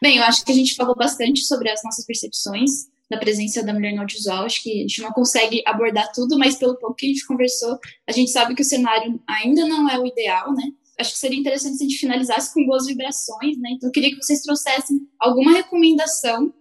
Bem, 0.00 0.16
eu 0.16 0.24
acho 0.24 0.44
que 0.44 0.52
a 0.52 0.54
gente 0.54 0.74
falou 0.74 0.94
bastante 0.94 1.44
sobre 1.44 1.68
as 1.68 1.82
nossas 1.84 2.06
percepções 2.06 2.93
da 3.10 3.18
presença 3.18 3.62
da 3.62 3.72
mulher 3.72 3.92
no 3.92 4.00
audiovisual. 4.00 4.44
Acho 4.44 4.62
que 4.62 4.78
a 4.78 4.82
gente 4.82 5.02
não 5.02 5.12
consegue 5.12 5.62
abordar 5.66 6.10
tudo, 6.12 6.38
mas 6.38 6.56
pelo 6.56 6.76
pouco 6.78 6.96
que 6.96 7.06
a 7.06 7.08
gente 7.08 7.26
conversou, 7.26 7.78
a 8.08 8.12
gente 8.12 8.30
sabe 8.30 8.54
que 8.54 8.62
o 8.62 8.64
cenário 8.64 9.20
ainda 9.28 9.66
não 9.66 9.88
é 9.88 9.98
o 9.98 10.06
ideal, 10.06 10.52
né? 10.54 10.64
Acho 10.98 11.12
que 11.12 11.18
seria 11.18 11.38
interessante 11.38 11.76
se 11.76 11.84
a 11.84 11.88
gente 11.88 11.98
finalizasse 11.98 12.54
com 12.54 12.64
boas 12.64 12.86
vibrações, 12.86 13.58
né? 13.58 13.70
Então, 13.72 13.88
eu 13.88 13.92
queria 13.92 14.10
que 14.10 14.22
vocês 14.22 14.42
trouxessem 14.42 15.00
alguma 15.18 15.52
recomendação 15.52 16.54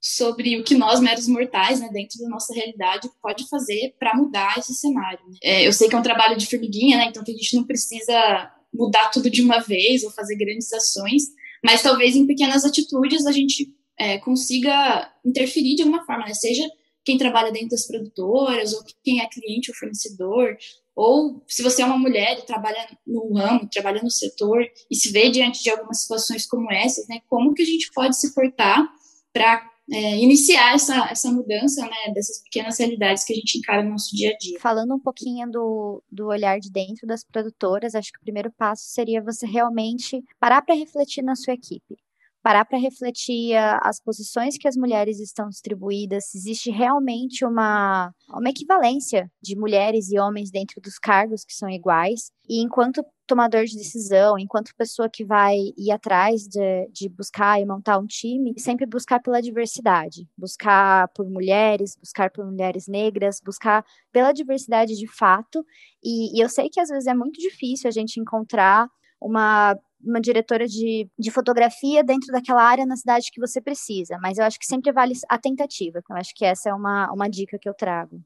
sobre 0.00 0.60
o 0.60 0.64
que 0.64 0.74
nós, 0.74 1.00
meros 1.00 1.26
mortais, 1.26 1.80
né, 1.80 1.88
dentro 1.90 2.18
da 2.20 2.28
nossa 2.28 2.52
realidade, 2.52 3.08
pode 3.22 3.48
fazer 3.48 3.94
para 3.98 4.14
mudar 4.14 4.58
esse 4.58 4.74
cenário. 4.74 5.18
Né? 5.26 5.36
É, 5.42 5.66
eu 5.66 5.72
sei 5.72 5.88
que 5.88 5.94
é 5.94 5.98
um 5.98 6.02
trabalho 6.02 6.36
de 6.36 6.46
formiguinha, 6.46 6.98
né? 6.98 7.06
Então, 7.08 7.24
que 7.24 7.32
a 7.32 7.34
gente 7.34 7.56
não 7.56 7.64
precisa 7.64 8.52
mudar 8.72 9.10
tudo 9.10 9.30
de 9.30 9.40
uma 9.40 9.60
vez 9.60 10.04
ou 10.04 10.10
fazer 10.10 10.36
grandes 10.36 10.72
ações, 10.72 11.22
mas 11.64 11.82
talvez 11.82 12.14
em 12.14 12.26
pequenas 12.26 12.64
atitudes 12.64 13.24
a 13.26 13.32
gente 13.32 13.72
é, 13.98 14.18
consiga 14.18 15.12
interferir 15.24 15.76
de 15.76 15.82
alguma 15.82 16.04
forma, 16.04 16.24
né? 16.26 16.34
Seja 16.34 16.66
quem 17.04 17.18
trabalha 17.18 17.52
dentro 17.52 17.70
das 17.70 17.86
produtoras, 17.86 18.72
ou 18.72 18.82
quem 19.02 19.20
é 19.20 19.28
cliente 19.28 19.70
ou 19.70 19.76
fornecedor, 19.76 20.56
ou 20.96 21.42
se 21.46 21.62
você 21.62 21.82
é 21.82 21.86
uma 21.86 21.98
mulher 21.98 22.38
e 22.38 22.46
trabalha 22.46 22.86
no 23.06 23.34
ramo, 23.34 23.68
trabalha 23.68 24.02
no 24.02 24.10
setor 24.10 24.64
e 24.90 24.96
se 24.96 25.10
vê 25.10 25.28
diante 25.28 25.62
de 25.62 25.70
algumas 25.70 26.02
situações 26.02 26.46
como 26.46 26.72
essas, 26.72 27.06
né? 27.08 27.20
Como 27.28 27.52
que 27.52 27.62
a 27.62 27.66
gente 27.66 27.90
pode 27.92 28.18
se 28.18 28.34
portar 28.34 28.88
para 29.32 29.70
é, 29.92 30.16
iniciar 30.18 30.74
essa, 30.74 31.08
essa 31.10 31.30
mudança 31.30 31.82
né, 31.82 32.12
dessas 32.14 32.42
pequenas 32.44 32.78
realidades 32.78 33.24
que 33.24 33.32
a 33.32 33.36
gente 33.36 33.58
encara 33.58 33.82
no 33.82 33.90
nosso 33.90 34.16
dia 34.16 34.30
a 34.30 34.36
dia. 34.38 34.58
Falando 34.60 34.94
um 34.94 35.00
pouquinho 35.00 35.50
do, 35.50 36.02
do 36.10 36.28
olhar 36.28 36.58
de 36.58 36.70
dentro 36.70 37.06
das 37.06 37.24
produtoras, 37.24 37.94
acho 37.94 38.12
que 38.12 38.18
o 38.18 38.22
primeiro 38.22 38.50
passo 38.56 38.84
seria 38.86 39.22
você 39.22 39.46
realmente 39.46 40.22
parar 40.40 40.62
para 40.62 40.74
refletir 40.74 41.22
na 41.22 41.34
sua 41.34 41.54
equipe 41.54 41.96
parar 42.44 42.66
para 42.66 42.76
refletir 42.78 43.56
as 43.80 43.98
posições 43.98 44.58
que 44.58 44.68
as 44.68 44.76
mulheres 44.76 45.18
estão 45.18 45.48
distribuídas, 45.48 46.26
se 46.26 46.36
existe 46.36 46.70
realmente 46.70 47.42
uma, 47.42 48.12
uma 48.28 48.50
equivalência 48.50 49.32
de 49.42 49.56
mulheres 49.56 50.12
e 50.12 50.18
homens 50.18 50.50
dentro 50.50 50.78
dos 50.78 50.98
cargos 50.98 51.42
que 51.42 51.54
são 51.54 51.70
iguais. 51.70 52.30
E 52.46 52.62
enquanto 52.62 53.02
tomador 53.26 53.64
de 53.64 53.78
decisão, 53.78 54.38
enquanto 54.38 54.76
pessoa 54.76 55.08
que 55.08 55.24
vai 55.24 55.56
ir 55.74 55.90
atrás 55.90 56.42
de, 56.42 56.86
de 56.92 57.08
buscar 57.08 57.58
e 57.62 57.64
montar 57.64 57.98
um 57.98 58.06
time, 58.06 58.52
sempre 58.58 58.84
buscar 58.84 59.20
pela 59.20 59.40
diversidade, 59.40 60.28
buscar 60.36 61.08
por 61.14 61.24
mulheres, 61.30 61.96
buscar 61.98 62.30
por 62.30 62.44
mulheres 62.44 62.86
negras, 62.86 63.40
buscar 63.42 63.82
pela 64.12 64.32
diversidade 64.32 64.94
de 64.94 65.06
fato. 65.06 65.64
E, 66.04 66.38
e 66.38 66.44
eu 66.44 66.50
sei 66.50 66.68
que 66.68 66.78
às 66.78 66.90
vezes 66.90 67.06
é 67.06 67.14
muito 67.14 67.40
difícil 67.40 67.88
a 67.88 67.90
gente 67.90 68.20
encontrar 68.20 68.86
uma 69.18 69.74
uma 70.06 70.20
diretora 70.20 70.66
de, 70.66 71.08
de 71.18 71.30
fotografia 71.30 72.02
dentro 72.04 72.32
daquela 72.32 72.62
área 72.62 72.86
na 72.86 72.96
cidade 72.96 73.30
que 73.32 73.40
você 73.40 73.60
precisa, 73.60 74.18
mas 74.20 74.38
eu 74.38 74.44
acho 74.44 74.58
que 74.58 74.66
sempre 74.66 74.92
vale 74.92 75.14
a 75.28 75.38
tentativa, 75.38 75.98
então 75.98 76.16
acho 76.16 76.32
que 76.34 76.44
essa 76.44 76.70
é 76.70 76.74
uma, 76.74 77.10
uma 77.12 77.28
dica 77.28 77.58
que 77.60 77.68
eu 77.68 77.74
trago. 77.74 78.20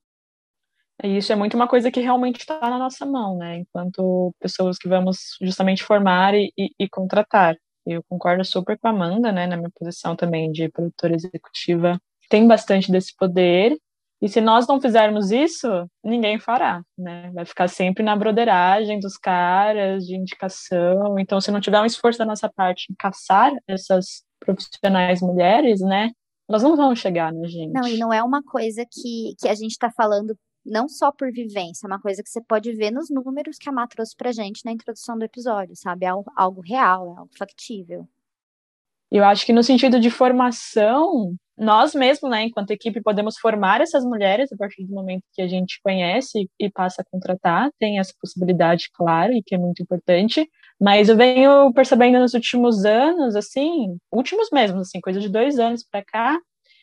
É 1.00 1.08
isso 1.08 1.32
é 1.32 1.36
muito 1.36 1.54
uma 1.54 1.68
coisa 1.68 1.90
que 1.90 2.00
realmente 2.00 2.40
está 2.40 2.58
na 2.60 2.76
nossa 2.76 3.06
mão, 3.06 3.36
né? 3.38 3.58
Enquanto 3.58 4.34
pessoas 4.40 4.76
que 4.76 4.88
vamos 4.88 5.36
justamente 5.40 5.84
formar 5.84 6.34
e, 6.34 6.52
e, 6.58 6.70
e, 6.78 6.88
contratar. 6.88 7.56
Eu 7.86 8.02
concordo 8.08 8.44
super 8.44 8.76
com 8.76 8.88
a 8.88 8.90
Amanda, 8.90 9.30
né? 9.30 9.46
Na 9.46 9.56
minha 9.56 9.70
posição 9.78 10.16
também 10.16 10.50
de 10.50 10.68
produtora 10.68 11.14
executiva, 11.14 12.00
tem 12.28 12.48
bastante 12.48 12.90
desse 12.90 13.14
poder 13.16 13.78
e 14.20 14.28
se 14.28 14.40
nós 14.40 14.66
não 14.66 14.80
fizermos 14.80 15.30
isso, 15.30 15.68
ninguém 16.02 16.40
fará, 16.40 16.82
né? 16.96 17.30
Vai 17.32 17.44
ficar 17.44 17.68
sempre 17.68 18.02
na 18.02 18.16
broderagem 18.16 18.98
dos 18.98 19.16
caras, 19.16 20.04
de 20.04 20.16
indicação. 20.16 21.18
Então, 21.18 21.40
se 21.40 21.52
não 21.52 21.60
tiver 21.60 21.80
um 21.80 21.86
esforço 21.86 22.18
da 22.18 22.26
nossa 22.26 22.48
parte 22.48 22.86
em 22.90 22.96
caçar 22.96 23.52
essas 23.66 24.24
profissionais 24.40 25.20
mulheres, 25.20 25.80
né? 25.80 26.10
Nós 26.48 26.62
não 26.62 26.76
vamos 26.76 26.98
chegar 26.98 27.32
na 27.32 27.46
gente. 27.46 27.72
Não, 27.72 27.86
e 27.86 27.96
não 27.96 28.12
é 28.12 28.22
uma 28.22 28.42
coisa 28.42 28.84
que, 28.90 29.34
que 29.38 29.48
a 29.48 29.54
gente 29.54 29.72
está 29.72 29.90
falando 29.90 30.36
não 30.66 30.88
só 30.88 31.12
por 31.12 31.30
vivência, 31.30 31.86
é 31.86 31.88
uma 31.88 32.00
coisa 32.00 32.22
que 32.22 32.28
você 32.28 32.42
pode 32.42 32.72
ver 32.74 32.90
nos 32.90 33.08
números 33.08 33.56
que 33.56 33.68
a 33.68 33.72
Má 33.72 33.86
trouxe 33.86 34.14
pra 34.16 34.32
gente 34.32 34.64
na 34.64 34.72
introdução 34.72 35.16
do 35.16 35.24
episódio, 35.24 35.74
sabe? 35.76 36.04
É 36.04 36.08
algo, 36.08 36.30
algo 36.36 36.60
real, 36.60 37.14
é 37.14 37.18
algo 37.20 37.30
factível. 37.38 38.06
Eu 39.10 39.24
acho 39.24 39.46
que 39.46 39.52
no 39.52 39.62
sentido 39.62 39.98
de 39.98 40.10
formação, 40.10 41.34
nós 41.58 41.94
mesmos, 41.94 42.30
né, 42.30 42.44
enquanto 42.44 42.70
equipe, 42.70 43.02
podemos 43.02 43.36
formar 43.38 43.80
essas 43.80 44.04
mulheres 44.04 44.52
a 44.52 44.56
partir 44.56 44.84
do 44.84 44.94
momento 44.94 45.24
que 45.32 45.42
a 45.42 45.48
gente 45.48 45.80
conhece 45.82 46.48
e 46.58 46.70
passa 46.70 47.02
a 47.02 47.04
contratar, 47.10 47.70
tem 47.78 47.98
essa 47.98 48.12
possibilidade, 48.20 48.88
claro, 48.94 49.32
e 49.32 49.42
que 49.42 49.54
é 49.54 49.58
muito 49.58 49.82
importante. 49.82 50.48
Mas 50.80 51.08
eu 51.08 51.16
venho 51.16 51.72
percebendo 51.72 52.20
nos 52.20 52.34
últimos 52.34 52.84
anos, 52.84 53.34
assim, 53.34 53.98
últimos 54.12 54.48
mesmo, 54.52 54.80
assim, 54.80 55.00
coisa 55.00 55.20
de 55.20 55.28
dois 55.28 55.58
anos 55.58 55.84
para 55.90 56.04
cá, 56.04 56.38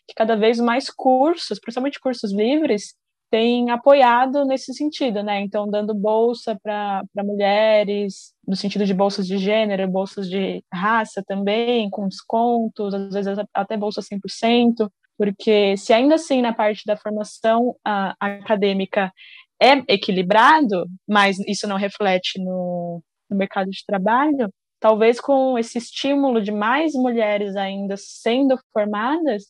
que 0.07 0.13
cada 0.15 0.35
vez 0.35 0.59
mais 0.59 0.89
cursos, 0.89 1.59
principalmente 1.59 1.99
cursos 1.99 2.31
livres, 2.33 2.93
tem 3.29 3.69
apoiado 3.71 4.45
nesse 4.45 4.73
sentido, 4.73 5.23
né? 5.23 5.41
Então, 5.41 5.69
dando 5.69 5.93
bolsa 5.93 6.57
para 6.61 7.03
mulheres, 7.17 8.33
no 8.47 8.55
sentido 8.55 8.85
de 8.85 8.93
bolsas 8.93 9.27
de 9.27 9.37
gênero, 9.37 9.87
bolsas 9.87 10.29
de 10.29 10.63
raça 10.73 11.23
também, 11.25 11.89
com 11.89 12.07
descontos, 12.07 12.93
às 12.93 13.13
vezes 13.13 13.37
até 13.53 13.75
bolsa 13.75 14.01
100%, 14.01 14.89
porque 15.17 15.75
se 15.77 15.93
ainda 15.93 16.15
assim 16.15 16.41
na 16.41 16.53
parte 16.53 16.83
da 16.85 16.97
formação 16.97 17.75
a, 17.83 18.15
acadêmica 18.19 19.11
é 19.61 19.77
equilibrado, 19.93 20.85
mas 21.07 21.39
isso 21.47 21.67
não 21.67 21.77
reflete 21.77 22.39
no, 22.39 23.01
no 23.29 23.37
mercado 23.37 23.69
de 23.69 23.83
trabalho, 23.85 24.49
talvez 24.79 25.19
com 25.19 25.57
esse 25.57 25.77
estímulo 25.77 26.41
de 26.41 26.51
mais 26.51 26.93
mulheres 26.93 27.55
ainda 27.55 27.95
sendo 27.97 28.57
formadas, 28.73 29.45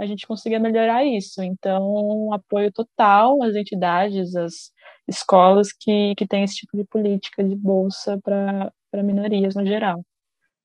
a 0.00 0.06
gente 0.06 0.26
consiga 0.26 0.58
melhorar 0.58 1.04
isso. 1.04 1.42
Então, 1.42 2.32
apoio 2.32 2.72
total 2.72 3.42
às 3.42 3.54
entidades, 3.54 4.34
às 4.34 4.72
escolas 5.06 5.72
que, 5.72 6.14
que 6.16 6.26
têm 6.26 6.42
esse 6.42 6.56
tipo 6.56 6.74
de 6.74 6.84
política 6.84 7.44
de 7.44 7.54
bolsa 7.54 8.18
para 8.22 9.02
minorias 9.02 9.54
no 9.54 9.66
geral. 9.66 10.02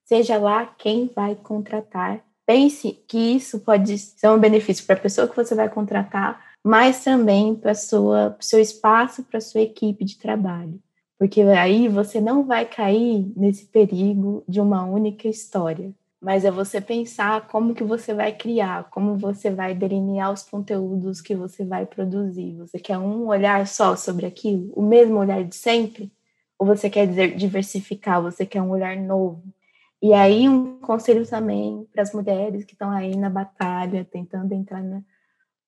Seja 0.05 0.37
lá 0.37 0.65
quem 0.65 1.11
vai 1.13 1.35
contratar, 1.35 2.23
pense 2.45 2.93
que 3.07 3.17
isso 3.17 3.59
pode 3.59 3.97
ser 3.97 4.29
um 4.29 4.39
benefício 4.39 4.85
para 4.85 4.95
a 4.95 4.99
pessoa 4.99 5.27
que 5.27 5.35
você 5.35 5.53
vai 5.53 5.67
contratar, 5.67 6.53
mas 6.63 7.03
também 7.03 7.55
para 7.55 7.73
o 7.73 8.35
seu 8.39 8.59
espaço, 8.59 9.23
para 9.23 9.39
a 9.39 9.41
sua 9.41 9.61
equipe 9.61 10.05
de 10.05 10.17
trabalho. 10.17 10.79
Porque 11.19 11.41
aí 11.41 11.89
você 11.89 12.21
não 12.21 12.45
vai 12.45 12.65
cair 12.65 13.33
nesse 13.35 13.65
perigo 13.65 14.43
de 14.47 14.61
uma 14.61 14.85
única 14.85 15.27
história 15.27 15.93
mas 16.21 16.45
é 16.45 16.51
você 16.51 16.81
pensar 16.81 17.47
como 17.47 17.75
que 17.75 17.83
você 17.83 18.13
vai 18.13 18.31
criar, 18.31 18.89
como 18.89 19.17
você 19.17 19.49
vai 19.49 19.75
delinear 19.75 20.31
os 20.31 20.43
conteúdos 20.43 21.21
que 21.21 21.35
você 21.35 21.63
vai 21.65 21.85
produzir. 21.85 22.55
Você 22.57 22.79
quer 22.79 22.97
um 22.97 23.27
olhar 23.27 23.67
só 23.67 23.95
sobre 23.95 24.25
aquilo, 24.25 24.71
o 24.75 24.81
mesmo 24.81 25.17
olhar 25.17 25.43
de 25.43 25.55
sempre? 25.55 26.11
Ou 26.57 26.65
você 26.65 26.89
quer 26.89 27.05
diversificar, 27.35 28.21
você 28.21 28.45
quer 28.45 28.61
um 28.61 28.71
olhar 28.71 28.95
novo? 28.97 29.43
E 30.01 30.13
aí 30.13 30.47
um 30.47 30.79
conselho 30.79 31.27
também 31.27 31.85
para 31.91 32.03
as 32.03 32.13
mulheres 32.13 32.63
que 32.63 32.73
estão 32.73 32.91
aí 32.91 33.15
na 33.15 33.29
batalha, 33.29 34.05
tentando 34.05 34.53
entrar 34.53 34.81
na, 34.81 35.01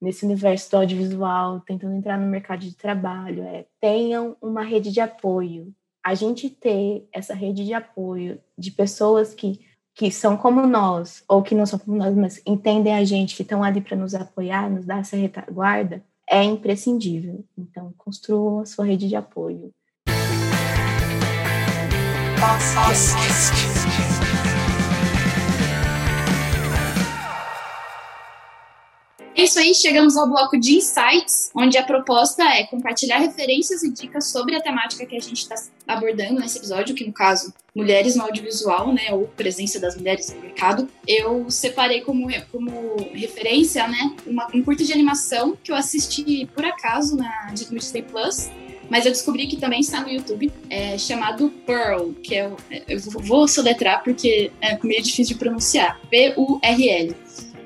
nesse 0.01 0.25
universo 0.25 0.71
do 0.71 0.77
audiovisual, 0.77 1.59
tentando 1.61 1.95
entrar 1.95 2.17
no 2.17 2.27
mercado 2.27 2.59
de 2.59 2.75
trabalho, 2.75 3.43
é 3.43 3.65
tenham 3.79 4.37
uma 4.41 4.63
rede 4.63 4.91
de 4.91 5.01
apoio. 5.01 5.73
A 6.03 6.13
gente 6.13 6.49
ter 6.49 7.07
essa 7.11 7.33
rede 7.33 7.65
de 7.65 7.73
apoio 7.73 8.39
de 8.57 8.71
pessoas 8.71 9.33
que 9.33 9.59
que 9.97 10.11
são 10.11 10.37
como 10.37 10.67
nós, 10.67 11.23
ou 11.27 11.41
que 11.41 11.55
não 11.55 11.65
são 11.65 11.79
como 11.79 11.97
nós, 11.97 12.15
mas 12.15 12.39
entendem 12.45 12.93
a 12.93 13.03
gente, 13.03 13.35
que 13.35 13.41
estão 13.41 13.63
ali 13.63 13.81
para 13.81 13.97
nos 13.97 14.13
apoiar, 14.13 14.69
nos 14.69 14.85
dar 14.85 14.99
essa 14.99 15.17
retaguarda, 15.17 16.03
é 16.29 16.43
imprescindível. 16.43 17.43
Então, 17.57 17.91
construam 17.97 18.59
a 18.59 18.65
sua 18.67 18.85
rede 18.85 19.07
de 19.09 19.15
apoio. 19.15 19.71
É 29.37 29.43
isso 29.43 29.59
aí, 29.59 29.71
chegamos 29.75 30.17
ao 30.17 30.27
bloco 30.27 30.59
de 30.59 30.77
insights, 30.77 31.51
onde 31.53 31.77
a 31.77 31.83
proposta 31.83 32.43
é 32.43 32.63
compartilhar 32.63 33.19
referências 33.19 33.83
e 33.83 33.93
dicas 33.93 34.31
sobre 34.31 34.55
a 34.55 34.61
temática 34.61 35.05
que 35.05 35.15
a 35.15 35.19
gente 35.19 35.37
está 35.37 35.53
abordando 35.87 36.39
nesse 36.39 36.57
episódio, 36.57 36.95
que 36.95 37.05
no 37.05 37.13
caso, 37.13 37.53
mulheres 37.75 38.15
no 38.15 38.23
audiovisual, 38.23 38.91
né, 38.91 39.09
ou 39.11 39.27
presença 39.27 39.79
das 39.79 39.95
mulheres 39.95 40.33
no 40.33 40.41
mercado. 40.41 40.89
Eu 41.07 41.51
separei 41.51 42.01
como, 42.01 42.27
como 42.51 42.95
referência, 43.13 43.87
né, 43.87 44.15
uma, 44.25 44.47
um 44.55 44.63
curto 44.63 44.83
de 44.83 44.91
animação 44.91 45.55
que 45.63 45.71
eu 45.71 45.75
assisti 45.75 46.49
por 46.55 46.65
acaso 46.65 47.15
na, 47.15 47.53
Disney 47.53 48.01
Plus, 48.01 48.49
mas 48.89 49.05
eu 49.05 49.11
descobri 49.11 49.45
que 49.45 49.57
também 49.57 49.81
está 49.81 50.01
no 50.01 50.09
YouTube, 50.09 50.51
é, 50.67 50.97
chamado 50.97 51.51
Pearl, 51.63 52.11
que 52.23 52.33
é, 52.33 52.51
eu 52.87 52.99
vou 52.99 53.47
soletrar 53.47 54.03
porque 54.03 54.51
é 54.59 54.79
meio 54.83 55.03
difícil 55.03 55.35
de 55.35 55.35
pronunciar, 55.35 55.99
P-U-R-L. 56.09 57.15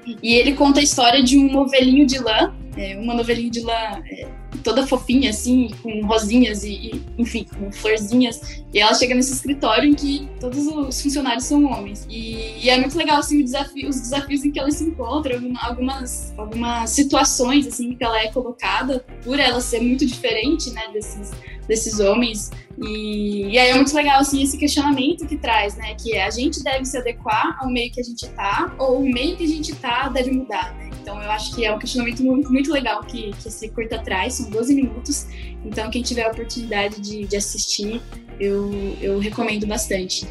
E 0.06 0.36
ele 0.36 0.54
conta 0.54 0.80
a 0.80 0.84
história 0.84 1.24
de 1.24 1.38
um 1.38 1.52
novelinho 1.52 2.06
de 2.06 2.18
lã, 2.20 2.54
é, 2.78 2.98
uma 2.98 3.14
novelinho 3.14 3.52
de 3.52 3.62
lã 3.62 4.02
é, 4.10 4.28
toda 4.64 4.86
fofinha, 4.86 5.30
assim, 5.30 5.70
com 5.82 6.06
rosinhas 6.06 6.64
e, 6.64 6.72
e, 6.72 7.02
enfim, 7.18 7.46
com 7.58 7.72
florzinhas. 7.72 8.64
E 8.74 8.80
ela 8.80 8.94
chega 8.94 9.14
nesse 9.16 9.34
escritório 9.34 9.90
em 9.90 9.94
que 9.94 10.28
todos 10.40 10.66
os 10.68 11.02
funcionários 11.02 11.46
são 11.46 11.66
homens. 11.66 12.06
E, 12.10 12.56
e 12.64 12.70
é 12.70 12.78
muito 12.80 12.98
legal, 12.98 13.20
assim, 13.20 13.44
desafio, 13.44 13.90
os 13.90 14.00
desafios 14.00 14.44
em 14.46 14.52
que 14.52 14.60
ela 14.60 14.72
se 14.72 14.84
encontra, 14.84 15.40
algumas, 15.62 16.34
algumas 16.38 16.90
situações, 16.90 17.68
assim, 17.68 17.96
que 17.96 18.04
ela 18.04 18.20
é 18.20 18.32
colocada, 18.32 19.06
por 19.24 19.40
ela 19.40 19.60
ser 19.62 19.82
muito 19.82 20.06
diferente, 20.06 20.70
né, 20.72 20.84
desses, 20.94 21.32
desses 21.72 22.02
homens. 22.02 22.52
E, 22.78 23.48
e 23.48 23.58
aí 23.58 23.70
é 23.70 23.74
muito 23.76 23.96
legal, 23.96 24.20
assim, 24.20 24.44
esse 24.44 24.58
questionamento 24.58 25.26
que 25.26 25.38
traz, 25.38 25.78
né, 25.78 25.96
que 25.96 26.14
é 26.14 26.26
a 26.26 26.30
gente 26.30 26.62
deve 26.62 26.84
se 26.84 26.98
adequar 26.98 27.58
ao 27.62 27.70
meio 27.70 27.90
que 27.90 28.02
a 28.02 28.04
gente 28.04 28.28
tá, 28.30 28.76
ou 28.78 29.00
o 29.00 29.10
meio 29.10 29.38
que 29.38 29.46
a 29.46 29.48
gente 29.48 29.74
tá 29.76 30.10
deve 30.10 30.32
mudar, 30.32 30.76
né? 30.76 30.90
Então 31.02 31.22
eu 31.22 31.32
acho 31.32 31.56
que 31.56 31.66
é 31.66 31.74
um 31.74 31.80
questionamento 31.80 32.22
muito, 32.24 32.52
muito 32.52 32.72
legal 32.72 33.02
que, 33.04 33.32
que 33.32 33.48
esse 33.48 33.70
curta 33.70 33.98
traz, 34.00 34.34
são 34.34 34.50
12 34.50 34.76
minutos. 34.76 35.28
Então 35.64 35.90
quem 35.90 36.02
tiver 36.02 36.24
a 36.24 36.32
oportunidade 36.32 37.00
de, 37.00 37.26
de 37.26 37.36
assistir, 37.38 38.02
eu, 38.40 38.70
eu 39.02 39.18
recomendo 39.18 39.66
bastante. 39.66 40.28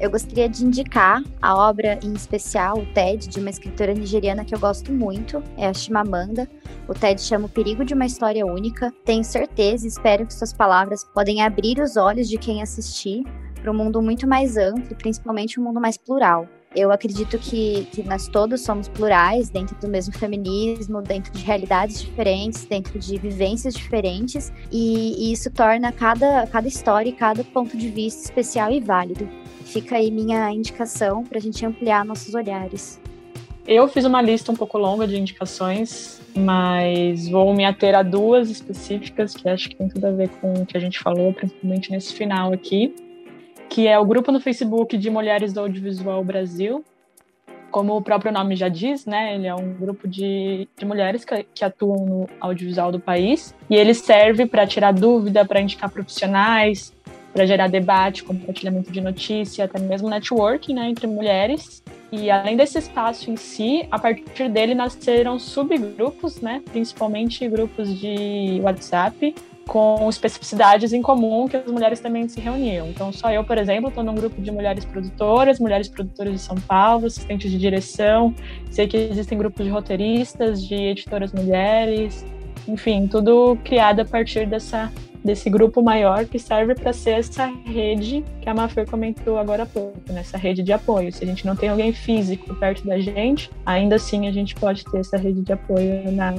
Eu 0.00 0.10
gostaria 0.10 0.48
de 0.48 0.64
indicar 0.64 1.22
a 1.40 1.54
obra 1.54 1.98
em 2.02 2.12
especial, 2.12 2.78
o 2.78 2.86
TED, 2.86 3.28
de 3.28 3.38
uma 3.38 3.50
escritora 3.50 3.94
nigeriana 3.94 4.44
que 4.44 4.54
eu 4.54 4.58
gosto 4.58 4.92
muito, 4.92 5.42
é 5.56 5.68
a 5.68 5.72
Chimamanda. 5.74 6.48
O 6.88 6.94
TED 6.94 7.22
chama 7.22 7.46
O 7.46 7.48
Perigo 7.48 7.84
de 7.84 7.94
uma 7.94 8.04
História 8.04 8.44
Única. 8.44 8.92
Tenho 9.04 9.22
certeza 9.22 9.86
e 9.86 9.88
espero 9.88 10.26
que 10.26 10.34
suas 10.34 10.52
palavras 10.52 11.04
podem 11.04 11.42
abrir 11.42 11.80
os 11.80 11.96
olhos 11.96 12.28
de 12.28 12.36
quem 12.36 12.60
assistir 12.60 13.24
para 13.62 13.70
um 13.70 13.74
mundo 13.74 14.02
muito 14.02 14.28
mais 14.28 14.56
amplo 14.56 14.94
principalmente 14.96 15.58
um 15.58 15.64
mundo 15.64 15.80
mais 15.80 15.96
plural. 15.96 16.46
Eu 16.76 16.90
acredito 16.90 17.38
que, 17.38 17.86
que 17.92 18.02
nós 18.02 18.26
todos 18.26 18.62
somos 18.62 18.88
plurais 18.88 19.48
dentro 19.48 19.76
do 19.80 19.86
mesmo 19.86 20.12
feminismo, 20.12 21.00
dentro 21.00 21.32
de 21.32 21.42
realidades 21.44 22.02
diferentes, 22.02 22.64
dentro 22.64 22.98
de 22.98 23.16
vivências 23.16 23.74
diferentes, 23.74 24.52
e, 24.72 25.28
e 25.28 25.32
isso 25.32 25.50
torna 25.52 25.92
cada, 25.92 26.48
cada 26.48 26.66
história 26.66 27.08
e 27.08 27.12
cada 27.12 27.44
ponto 27.44 27.76
de 27.76 27.88
vista 27.88 28.24
especial 28.24 28.72
e 28.72 28.80
válido. 28.80 29.28
Fica 29.64 29.96
aí 29.96 30.10
minha 30.10 30.50
indicação 30.52 31.24
para 31.24 31.38
a 31.38 31.40
gente 31.40 31.64
ampliar 31.64 32.04
nossos 32.04 32.34
olhares. 32.34 33.00
Eu 33.66 33.88
fiz 33.88 34.04
uma 34.04 34.20
lista 34.20 34.52
um 34.52 34.56
pouco 34.56 34.76
longa 34.76 35.06
de 35.06 35.16
indicações, 35.16 36.20
mas 36.36 37.28
vou 37.28 37.54
me 37.54 37.64
ater 37.64 37.94
a 37.94 38.02
duas 38.02 38.50
específicas 38.50 39.34
que 39.34 39.48
acho 39.48 39.70
que 39.70 39.76
tem 39.76 39.88
tudo 39.88 40.06
a 40.06 40.10
ver 40.10 40.28
com 40.40 40.52
o 40.52 40.66
que 40.66 40.76
a 40.76 40.80
gente 40.80 40.98
falou, 40.98 41.32
principalmente 41.32 41.90
nesse 41.90 42.12
final 42.12 42.52
aqui 42.52 42.94
que 43.74 43.88
é 43.88 43.98
o 43.98 44.04
grupo 44.04 44.30
no 44.30 44.40
Facebook 44.40 44.96
de 44.96 45.10
Mulheres 45.10 45.52
do 45.52 45.58
Audiovisual 45.58 46.22
Brasil. 46.22 46.84
Como 47.72 47.96
o 47.96 48.00
próprio 48.00 48.30
nome 48.30 48.54
já 48.54 48.68
diz, 48.68 49.04
né, 49.04 49.34
ele 49.34 49.48
é 49.48 49.54
um 49.54 49.74
grupo 49.74 50.06
de, 50.06 50.68
de 50.78 50.86
mulheres 50.86 51.24
que, 51.24 51.44
que 51.52 51.64
atuam 51.64 52.06
no 52.06 52.28
audiovisual 52.40 52.92
do 52.92 53.00
país 53.00 53.52
e 53.68 53.74
ele 53.74 53.92
serve 53.92 54.46
para 54.46 54.64
tirar 54.64 54.92
dúvida, 54.92 55.44
para 55.44 55.60
indicar 55.60 55.90
profissionais, 55.90 56.94
para 57.34 57.44
gerar 57.44 57.66
debate, 57.66 58.22
compartilhamento 58.22 58.92
de 58.92 59.00
notícia, 59.00 59.64
até 59.64 59.80
mesmo 59.80 60.08
networking 60.08 60.72
né, 60.72 60.88
entre 60.88 61.06
mulheres. 61.08 61.82
E 62.12 62.30
além 62.30 62.56
desse 62.56 62.78
espaço 62.78 63.28
em 63.28 63.36
si, 63.36 63.84
a 63.90 63.98
partir 63.98 64.48
dele 64.48 64.72
nasceram 64.72 65.36
subgrupos, 65.36 66.40
né, 66.40 66.62
principalmente 66.70 67.46
grupos 67.48 67.92
de 67.98 68.60
WhatsApp, 68.62 69.34
com 69.66 70.08
especificidades 70.08 70.92
em 70.92 71.02
comum 71.02 71.48
que 71.48 71.56
as 71.56 71.66
mulheres 71.66 71.98
também 71.98 72.28
se 72.28 72.40
reuniam. 72.40 72.86
Então, 72.88 73.12
só 73.12 73.32
eu, 73.32 73.42
por 73.42 73.58
exemplo, 73.58 73.88
estou 73.88 74.04
num 74.04 74.14
grupo 74.14 74.40
de 74.40 74.50
mulheres 74.52 74.84
produtoras, 74.84 75.58
mulheres 75.58 75.88
produtoras 75.88 76.34
de 76.34 76.38
São 76.38 76.56
Paulo, 76.56 77.06
assistentes 77.06 77.50
de 77.50 77.58
direção, 77.58 78.32
sei 78.70 78.86
que 78.86 78.96
existem 78.96 79.36
grupos 79.36 79.64
de 79.64 79.72
roteiristas, 79.72 80.62
de 80.62 80.74
editoras 80.74 81.32
mulheres, 81.32 82.24
enfim, 82.68 83.08
tudo 83.08 83.58
criado 83.64 84.00
a 84.00 84.04
partir 84.04 84.46
dessa, 84.46 84.92
desse 85.24 85.48
grupo 85.48 85.82
maior 85.82 86.26
que 86.26 86.38
serve 86.38 86.74
para 86.74 86.92
ser 86.92 87.12
essa 87.12 87.46
rede 87.64 88.22
que 88.42 88.48
a 88.48 88.54
Mafê 88.54 88.84
comentou 88.84 89.38
agora 89.38 89.62
há 89.62 89.66
pouco, 89.66 89.98
nessa 90.10 90.36
né? 90.36 90.42
rede 90.42 90.62
de 90.62 90.72
apoio. 90.72 91.10
Se 91.10 91.24
a 91.24 91.26
gente 91.26 91.46
não 91.46 91.56
tem 91.56 91.70
alguém 91.70 91.92
físico 91.92 92.54
perto 92.56 92.86
da 92.86 92.98
gente, 92.98 93.50
ainda 93.64 93.96
assim 93.96 94.28
a 94.28 94.32
gente 94.32 94.54
pode 94.54 94.84
ter 94.84 94.98
essa 94.98 95.16
rede 95.16 95.40
de 95.40 95.52
apoio 95.52 96.12
na, 96.12 96.34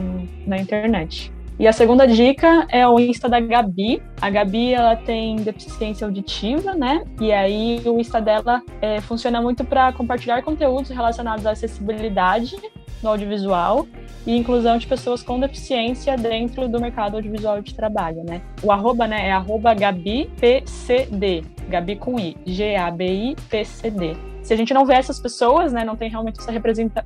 na 0.46 0.58
internet. 0.58 1.34
E 1.58 1.68
a 1.68 1.72
segunda 1.72 2.06
dica 2.06 2.68
é 2.70 2.86
o 2.86 3.00
Insta 3.00 3.30
da 3.30 3.40
Gabi. 3.40 4.04
A 4.22 4.30
Gabi 4.30 4.74
ela 4.74 4.96
tem 4.96 5.38
deficiência 5.38 6.06
auditiva, 6.06 6.74
né? 6.74 7.06
E 7.20 7.32
aí 7.32 7.82
o 7.86 7.98
Insta 7.98 8.20
dela 8.20 8.62
é, 8.82 9.00
funciona 9.00 9.42
muito 9.42 9.64
para 9.64 9.94
compartilhar 9.94 10.44
conteúdos 10.44 10.90
relacionados 10.90 11.46
à 11.46 11.52
acessibilidade 11.52 12.58
no 13.02 13.10
audiovisual 13.10 13.88
e 14.26 14.36
inclusão 14.36 14.78
de 14.78 14.88
pessoas 14.88 15.22
com 15.22 15.40
deficiência 15.40 16.18
dentro 16.18 16.68
do 16.68 16.80
mercado 16.80 17.16
audiovisual 17.16 17.62
de 17.62 17.74
trabalho, 17.74 18.24
né? 18.24 18.42
O 18.64 18.72
arroba, 18.72 19.08
né, 19.08 19.28
é 19.28 19.32
arroba 19.32 19.74
GabiPCD, 19.74 21.44
Gabi 21.70 21.96
com 21.96 22.20
I, 22.20 22.36
G-A-B-I-P-C-D. 22.46 24.18
Se 24.42 24.54
a 24.54 24.58
gente 24.58 24.74
não 24.74 24.86
vê 24.86 24.94
essas 24.94 25.20
pessoas, 25.20 25.74
né, 25.74 25.84
não 25.84 25.96
tem 25.96 26.10
realmente 26.10 26.40
essa 26.40 26.52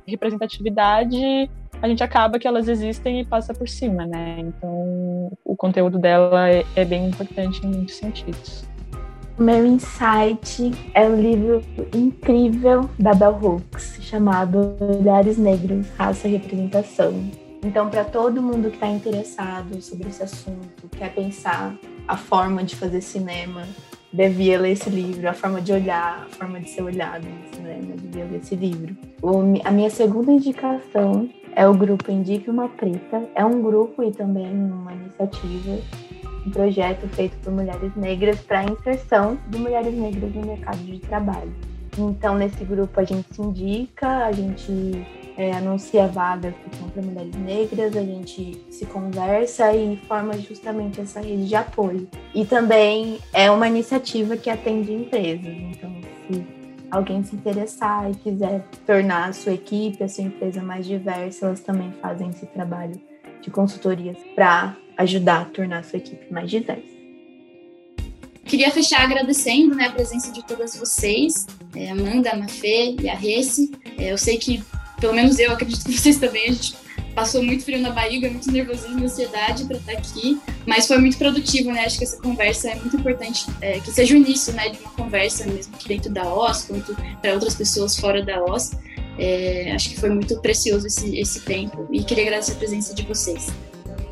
representatividade, 0.06 1.50
a 1.80 1.88
gente 1.88 2.02
acaba 2.02 2.38
que 2.38 2.46
elas 2.46 2.68
existem 2.68 3.20
e 3.20 3.24
passa 3.24 3.54
por 3.54 3.66
cima, 3.66 4.06
né? 4.06 4.36
Então, 4.38 5.32
o 5.44 5.56
conteúdo 5.56 5.98
dela 5.98 6.50
é, 6.50 6.64
é 6.76 6.84
bem 6.84 7.06
importante 7.06 7.64
em 7.64 7.70
muitos 7.70 7.96
sentidos. 7.96 8.64
Meu 9.40 9.64
insight 9.64 10.70
é 10.92 11.08
um 11.08 11.18
livro 11.18 11.62
incrível 11.94 12.90
da 12.98 13.14
Bell 13.14 13.38
Hooks, 13.42 13.96
chamado 14.02 14.76
Olhares 14.78 15.38
Negros, 15.38 15.88
Raça 15.96 16.28
e 16.28 16.32
Representação. 16.32 17.14
Então, 17.64 17.88
para 17.88 18.04
todo 18.04 18.42
mundo 18.42 18.68
que 18.68 18.76
está 18.76 18.88
interessado 18.88 19.80
sobre 19.80 20.10
esse 20.10 20.22
assunto, 20.22 20.86
quer 20.94 21.14
pensar 21.14 21.74
a 22.06 22.18
forma 22.18 22.62
de 22.62 22.76
fazer 22.76 23.00
cinema, 23.00 23.66
devia 24.12 24.60
ler 24.60 24.72
esse 24.72 24.90
livro, 24.90 25.26
a 25.26 25.32
forma 25.32 25.62
de 25.62 25.72
olhar, 25.72 26.26
a 26.30 26.36
forma 26.36 26.60
de 26.60 26.68
ser 26.68 26.82
olhado 26.82 27.26
no 27.26 27.56
cinema, 27.56 27.96
devia 27.96 28.26
ler 28.26 28.40
esse 28.40 28.54
livro. 28.54 28.94
O, 29.22 29.38
a 29.64 29.70
minha 29.70 29.88
segunda 29.88 30.30
indicação 30.32 31.30
é 31.54 31.66
o 31.66 31.74
grupo 31.74 32.10
Indique 32.10 32.50
uma 32.50 32.68
Preta. 32.68 33.22
É 33.34 33.44
um 33.44 33.62
grupo 33.62 34.02
e 34.02 34.12
também 34.12 34.46
uma 34.46 34.92
iniciativa, 34.92 35.78
um 36.46 36.50
projeto 36.50 37.06
feito 37.08 37.36
por 37.38 37.52
mulheres 37.52 37.94
negras 37.96 38.40
para 38.40 38.60
a 38.60 38.64
inserção 38.64 39.38
de 39.48 39.58
mulheres 39.58 39.94
negras 39.94 40.34
no 40.34 40.46
mercado 40.46 40.78
de 40.78 40.98
trabalho. 41.00 41.52
Então, 41.98 42.36
nesse 42.36 42.64
grupo, 42.64 42.98
a 43.00 43.04
gente 43.04 43.26
se 43.34 43.42
indica, 43.42 44.26
a 44.26 44.32
gente 44.32 45.06
é, 45.36 45.52
anuncia 45.52 46.06
vagas 46.06 46.54
que 46.54 46.76
são 46.76 46.88
para 46.88 47.02
mulheres 47.02 47.34
negras, 47.34 47.96
a 47.96 48.02
gente 48.02 48.64
se 48.70 48.86
conversa 48.86 49.74
e 49.74 49.96
forma 50.08 50.34
justamente 50.38 51.00
essa 51.00 51.20
rede 51.20 51.48
de 51.48 51.54
apoio. 51.54 52.08
E 52.34 52.44
também 52.44 53.18
é 53.32 53.50
uma 53.50 53.66
iniciativa 53.66 54.36
que 54.36 54.48
atende 54.48 54.92
empresas. 54.92 55.46
Então, 55.46 55.90
se 56.28 56.59
alguém 56.90 57.22
se 57.22 57.36
interessar 57.36 58.10
e 58.10 58.14
quiser 58.14 58.64
tornar 58.86 59.28
a 59.28 59.32
sua 59.32 59.52
equipe, 59.52 60.02
a 60.02 60.08
sua 60.08 60.24
empresa 60.24 60.62
mais 60.62 60.86
diversa, 60.86 61.46
elas 61.46 61.60
também 61.60 61.92
fazem 62.00 62.30
esse 62.30 62.46
trabalho 62.46 63.00
de 63.40 63.50
consultorias 63.50 64.16
para 64.34 64.76
ajudar 64.96 65.42
a 65.42 65.44
tornar 65.44 65.78
a 65.78 65.82
sua 65.82 65.98
equipe 65.98 66.32
mais 66.32 66.50
diversa. 66.50 67.00
Queria 68.44 68.70
fechar 68.70 69.02
agradecendo 69.02 69.74
né, 69.76 69.86
a 69.86 69.92
presença 69.92 70.32
de 70.32 70.44
todas 70.44 70.76
vocês, 70.76 71.46
é, 71.74 71.90
Amanda, 71.90 72.30
a 72.30 72.36
Mafê 72.36 72.96
e 73.00 73.08
a 73.08 73.14
Rece. 73.14 73.70
É, 73.96 74.10
eu 74.10 74.18
sei 74.18 74.38
que, 74.38 74.62
pelo 75.00 75.14
menos 75.14 75.38
eu 75.38 75.52
acredito 75.52 75.84
que 75.84 75.96
vocês 75.96 76.18
também, 76.18 76.48
a 76.48 76.52
gente 76.52 76.74
passou 77.14 77.42
muito 77.42 77.64
frio 77.64 77.80
na 77.80 77.90
barriga, 77.90 78.30
muito 78.30 78.50
nervosismo 78.50 79.00
e 79.00 79.04
ansiedade 79.04 79.64
para 79.64 79.76
estar 79.76 79.92
aqui, 79.92 80.40
mas 80.66 80.86
foi 80.86 80.98
muito 80.98 81.18
produtivo, 81.18 81.72
né? 81.72 81.84
Acho 81.84 81.98
que 81.98 82.04
essa 82.04 82.20
conversa 82.20 82.70
é 82.70 82.74
muito 82.76 82.96
importante, 82.96 83.46
é, 83.60 83.80
que 83.80 83.90
seja 83.90 84.14
o 84.14 84.16
início, 84.16 84.52
né, 84.52 84.68
de 84.68 84.78
uma 84.78 84.90
conversa 84.90 85.46
mesmo 85.46 85.76
que 85.76 85.88
dentro 85.88 86.10
da 86.10 86.24
OS, 86.32 86.64
quanto 86.64 86.96
para 87.20 87.34
outras 87.34 87.54
pessoas 87.54 87.98
fora 87.98 88.24
da 88.24 88.42
OS. 88.44 88.72
É, 89.18 89.72
acho 89.74 89.90
que 89.90 90.00
foi 90.00 90.08
muito 90.08 90.40
precioso 90.40 90.86
esse, 90.86 91.18
esse 91.18 91.40
tempo 91.40 91.86
e 91.90 92.02
queria 92.02 92.24
agradecer 92.24 92.52
a 92.52 92.54
presença 92.54 92.94
de 92.94 93.02
vocês. 93.02 93.52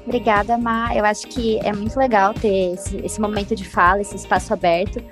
Obrigada, 0.05 0.57
Ma. 0.57 0.95
Eu 0.95 1.05
acho 1.05 1.27
que 1.29 1.59
é 1.59 1.73
muito 1.73 1.99
legal 1.99 2.35
ter 2.35 2.75
esse, 2.75 2.97
esse 2.99 3.21
momento 3.21 3.55
de 3.55 3.65
fala, 3.65 4.01
esse 4.01 4.17
espaço 4.17 4.53
aberto, 4.53 5.03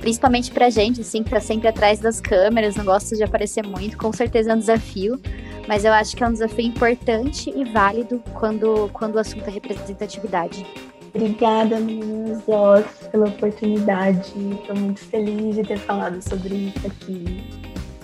principalmente 0.00 0.50
pra 0.50 0.70
gente, 0.70 1.02
assim, 1.02 1.22
que 1.22 1.30
tá 1.30 1.40
sempre 1.40 1.68
atrás 1.68 1.98
das 1.98 2.20
câmeras, 2.20 2.74
não 2.76 2.84
gosta 2.84 3.14
de 3.14 3.22
aparecer 3.22 3.66
muito, 3.66 3.96
com 3.96 4.12
certeza 4.12 4.52
é 4.52 4.54
um 4.54 4.58
desafio, 4.58 5.20
mas 5.68 5.84
eu 5.84 5.92
acho 5.92 6.16
que 6.16 6.24
é 6.24 6.26
um 6.26 6.32
desafio 6.32 6.66
importante 6.66 7.52
e 7.54 7.64
válido 7.64 8.20
quando, 8.34 8.90
quando 8.92 9.14
o 9.14 9.18
assunto 9.20 9.46
é 9.46 9.50
representatividade. 9.50 10.66
Obrigada, 11.14 11.78
meninas 11.78 12.42
Oz, 12.48 12.86
pela 13.12 13.28
oportunidade. 13.28 14.32
Estou 14.60 14.76
muito 14.76 15.00
feliz 15.04 15.54
de 15.54 15.62
ter 15.62 15.78
falado 15.78 16.20
sobre 16.22 16.54
isso 16.54 16.86
aqui. 16.86 17.44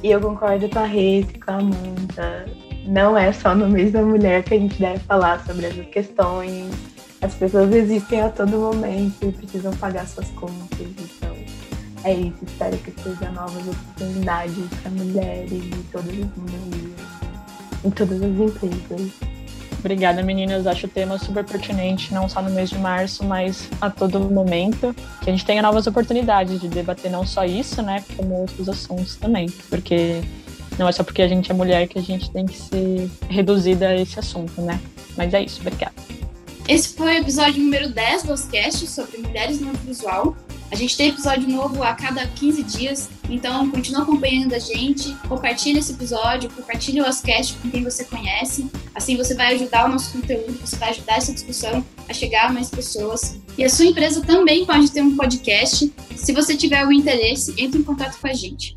E 0.02 0.10
eu 0.10 0.20
concordo 0.20 0.68
com 0.68 0.78
a 0.78 0.84
Reis, 0.84 1.26
com 1.44 1.50
a 1.50 1.54
Amanda 1.54 2.46
não 2.86 3.16
é 3.16 3.32
só 3.32 3.54
no 3.54 3.68
mês 3.68 3.92
da 3.92 4.02
mulher 4.02 4.42
que 4.42 4.54
a 4.54 4.58
gente 4.58 4.78
deve 4.78 4.98
falar 5.00 5.44
sobre 5.46 5.66
essas 5.66 5.86
questões. 5.86 6.70
As 7.22 7.34
pessoas 7.34 7.72
existem 7.74 8.20
a 8.20 8.28
todo 8.28 8.58
momento 8.58 9.26
e 9.26 9.32
precisam 9.32 9.74
pagar 9.76 10.06
suas 10.06 10.28
contas. 10.30 10.78
Então, 10.80 11.34
é 12.04 12.12
isso. 12.12 12.44
Espero 12.46 12.76
que 12.78 12.90
seja 13.02 13.30
novas 13.30 13.66
oportunidades 13.66 14.68
para 14.82 14.90
mulheres 14.90 15.52
e 15.52 15.84
todas 15.90 16.10
as 16.10 16.14
minorias, 16.14 16.93
em 17.84 17.90
todas 17.90 18.22
as 18.22 18.30
empresas. 18.30 19.12
Obrigada, 19.78 20.22
meninas. 20.22 20.66
Acho 20.66 20.86
o 20.86 20.88
tema 20.88 21.18
super 21.18 21.44
pertinente, 21.44 22.14
não 22.14 22.26
só 22.26 22.40
no 22.40 22.50
mês 22.50 22.70
de 22.70 22.78
março, 22.78 23.22
mas 23.22 23.68
a 23.80 23.90
todo 23.90 24.18
momento. 24.18 24.96
Que 25.22 25.28
a 25.28 25.32
gente 25.32 25.44
tenha 25.44 25.60
novas 25.60 25.86
oportunidades 25.86 26.58
de 26.58 26.68
debater 26.68 27.10
não 27.10 27.26
só 27.26 27.44
isso, 27.44 27.82
né, 27.82 28.02
como 28.16 28.34
outros 28.34 28.66
assuntos 28.66 29.16
também. 29.16 29.50
Porque 29.68 30.22
não 30.78 30.88
é 30.88 30.92
só 30.92 31.04
porque 31.04 31.20
a 31.20 31.28
gente 31.28 31.50
é 31.50 31.54
mulher 31.54 31.86
que 31.86 31.98
a 31.98 32.02
gente 32.02 32.30
tem 32.30 32.46
que 32.46 32.56
ser 32.56 33.10
reduzida 33.28 33.88
a 33.88 33.96
esse 33.96 34.18
assunto, 34.18 34.60
né? 34.62 34.80
Mas 35.18 35.34
é 35.34 35.42
isso, 35.42 35.60
obrigada. 35.60 35.92
Esse 36.66 36.94
foi 36.94 37.16
o 37.16 37.18
episódio 37.18 37.62
número 37.62 37.90
10 37.90 38.22
do 38.22 38.32
Oscast 38.32 38.86
sobre 38.86 39.18
mulheres 39.18 39.60
no 39.60 39.68
audiovisual. 39.68 40.34
A 40.74 40.76
gente 40.76 40.96
tem 40.96 41.10
episódio 41.10 41.48
novo 41.48 41.84
a 41.84 41.94
cada 41.94 42.26
15 42.26 42.64
dias, 42.64 43.08
então 43.30 43.70
continua 43.70 44.02
acompanhando 44.02 44.54
a 44.56 44.58
gente, 44.58 45.14
compartilha 45.28 45.78
esse 45.78 45.92
episódio, 45.92 46.50
compartilha 46.50 47.04
o 47.04 47.06
Oscast 47.06 47.54
com 47.62 47.70
quem 47.70 47.84
você 47.84 48.02
conhece. 48.04 48.68
Assim 48.92 49.16
você 49.16 49.36
vai 49.36 49.54
ajudar 49.54 49.86
o 49.86 49.88
nosso 49.88 50.10
conteúdo, 50.10 50.58
você 50.60 50.74
vai 50.74 50.90
ajudar 50.90 51.18
essa 51.18 51.32
discussão 51.32 51.86
a 52.08 52.12
chegar 52.12 52.48
a 52.48 52.52
mais 52.52 52.70
pessoas. 52.70 53.38
E 53.56 53.62
a 53.62 53.70
sua 53.70 53.84
empresa 53.84 54.20
também 54.22 54.66
pode 54.66 54.90
ter 54.90 55.00
um 55.00 55.16
podcast. 55.16 55.94
Se 56.16 56.32
você 56.32 56.56
tiver 56.56 56.84
o 56.84 56.90
interesse, 56.90 57.54
entre 57.56 57.78
em 57.78 57.84
contato 57.84 58.18
com 58.20 58.26
a 58.26 58.32
gente. 58.32 58.76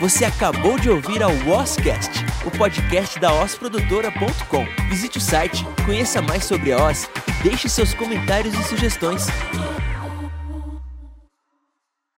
Você 0.00 0.24
acabou 0.24 0.80
de 0.80 0.90
ouvir 0.90 1.22
ao 1.22 1.30
Oscast, 1.46 2.10
o 2.44 2.50
podcast 2.50 3.20
da 3.20 3.32
osprodutora.com. 3.40 4.66
Visite 4.88 5.16
o 5.16 5.20
site, 5.20 5.64
conheça 5.86 6.20
mais 6.20 6.44
sobre 6.44 6.72
a 6.72 6.88
Os 6.88 7.08
deixe 7.44 7.68
seus 7.68 7.94
comentários 7.94 8.52
e 8.52 8.64
sugestões. 8.64 9.26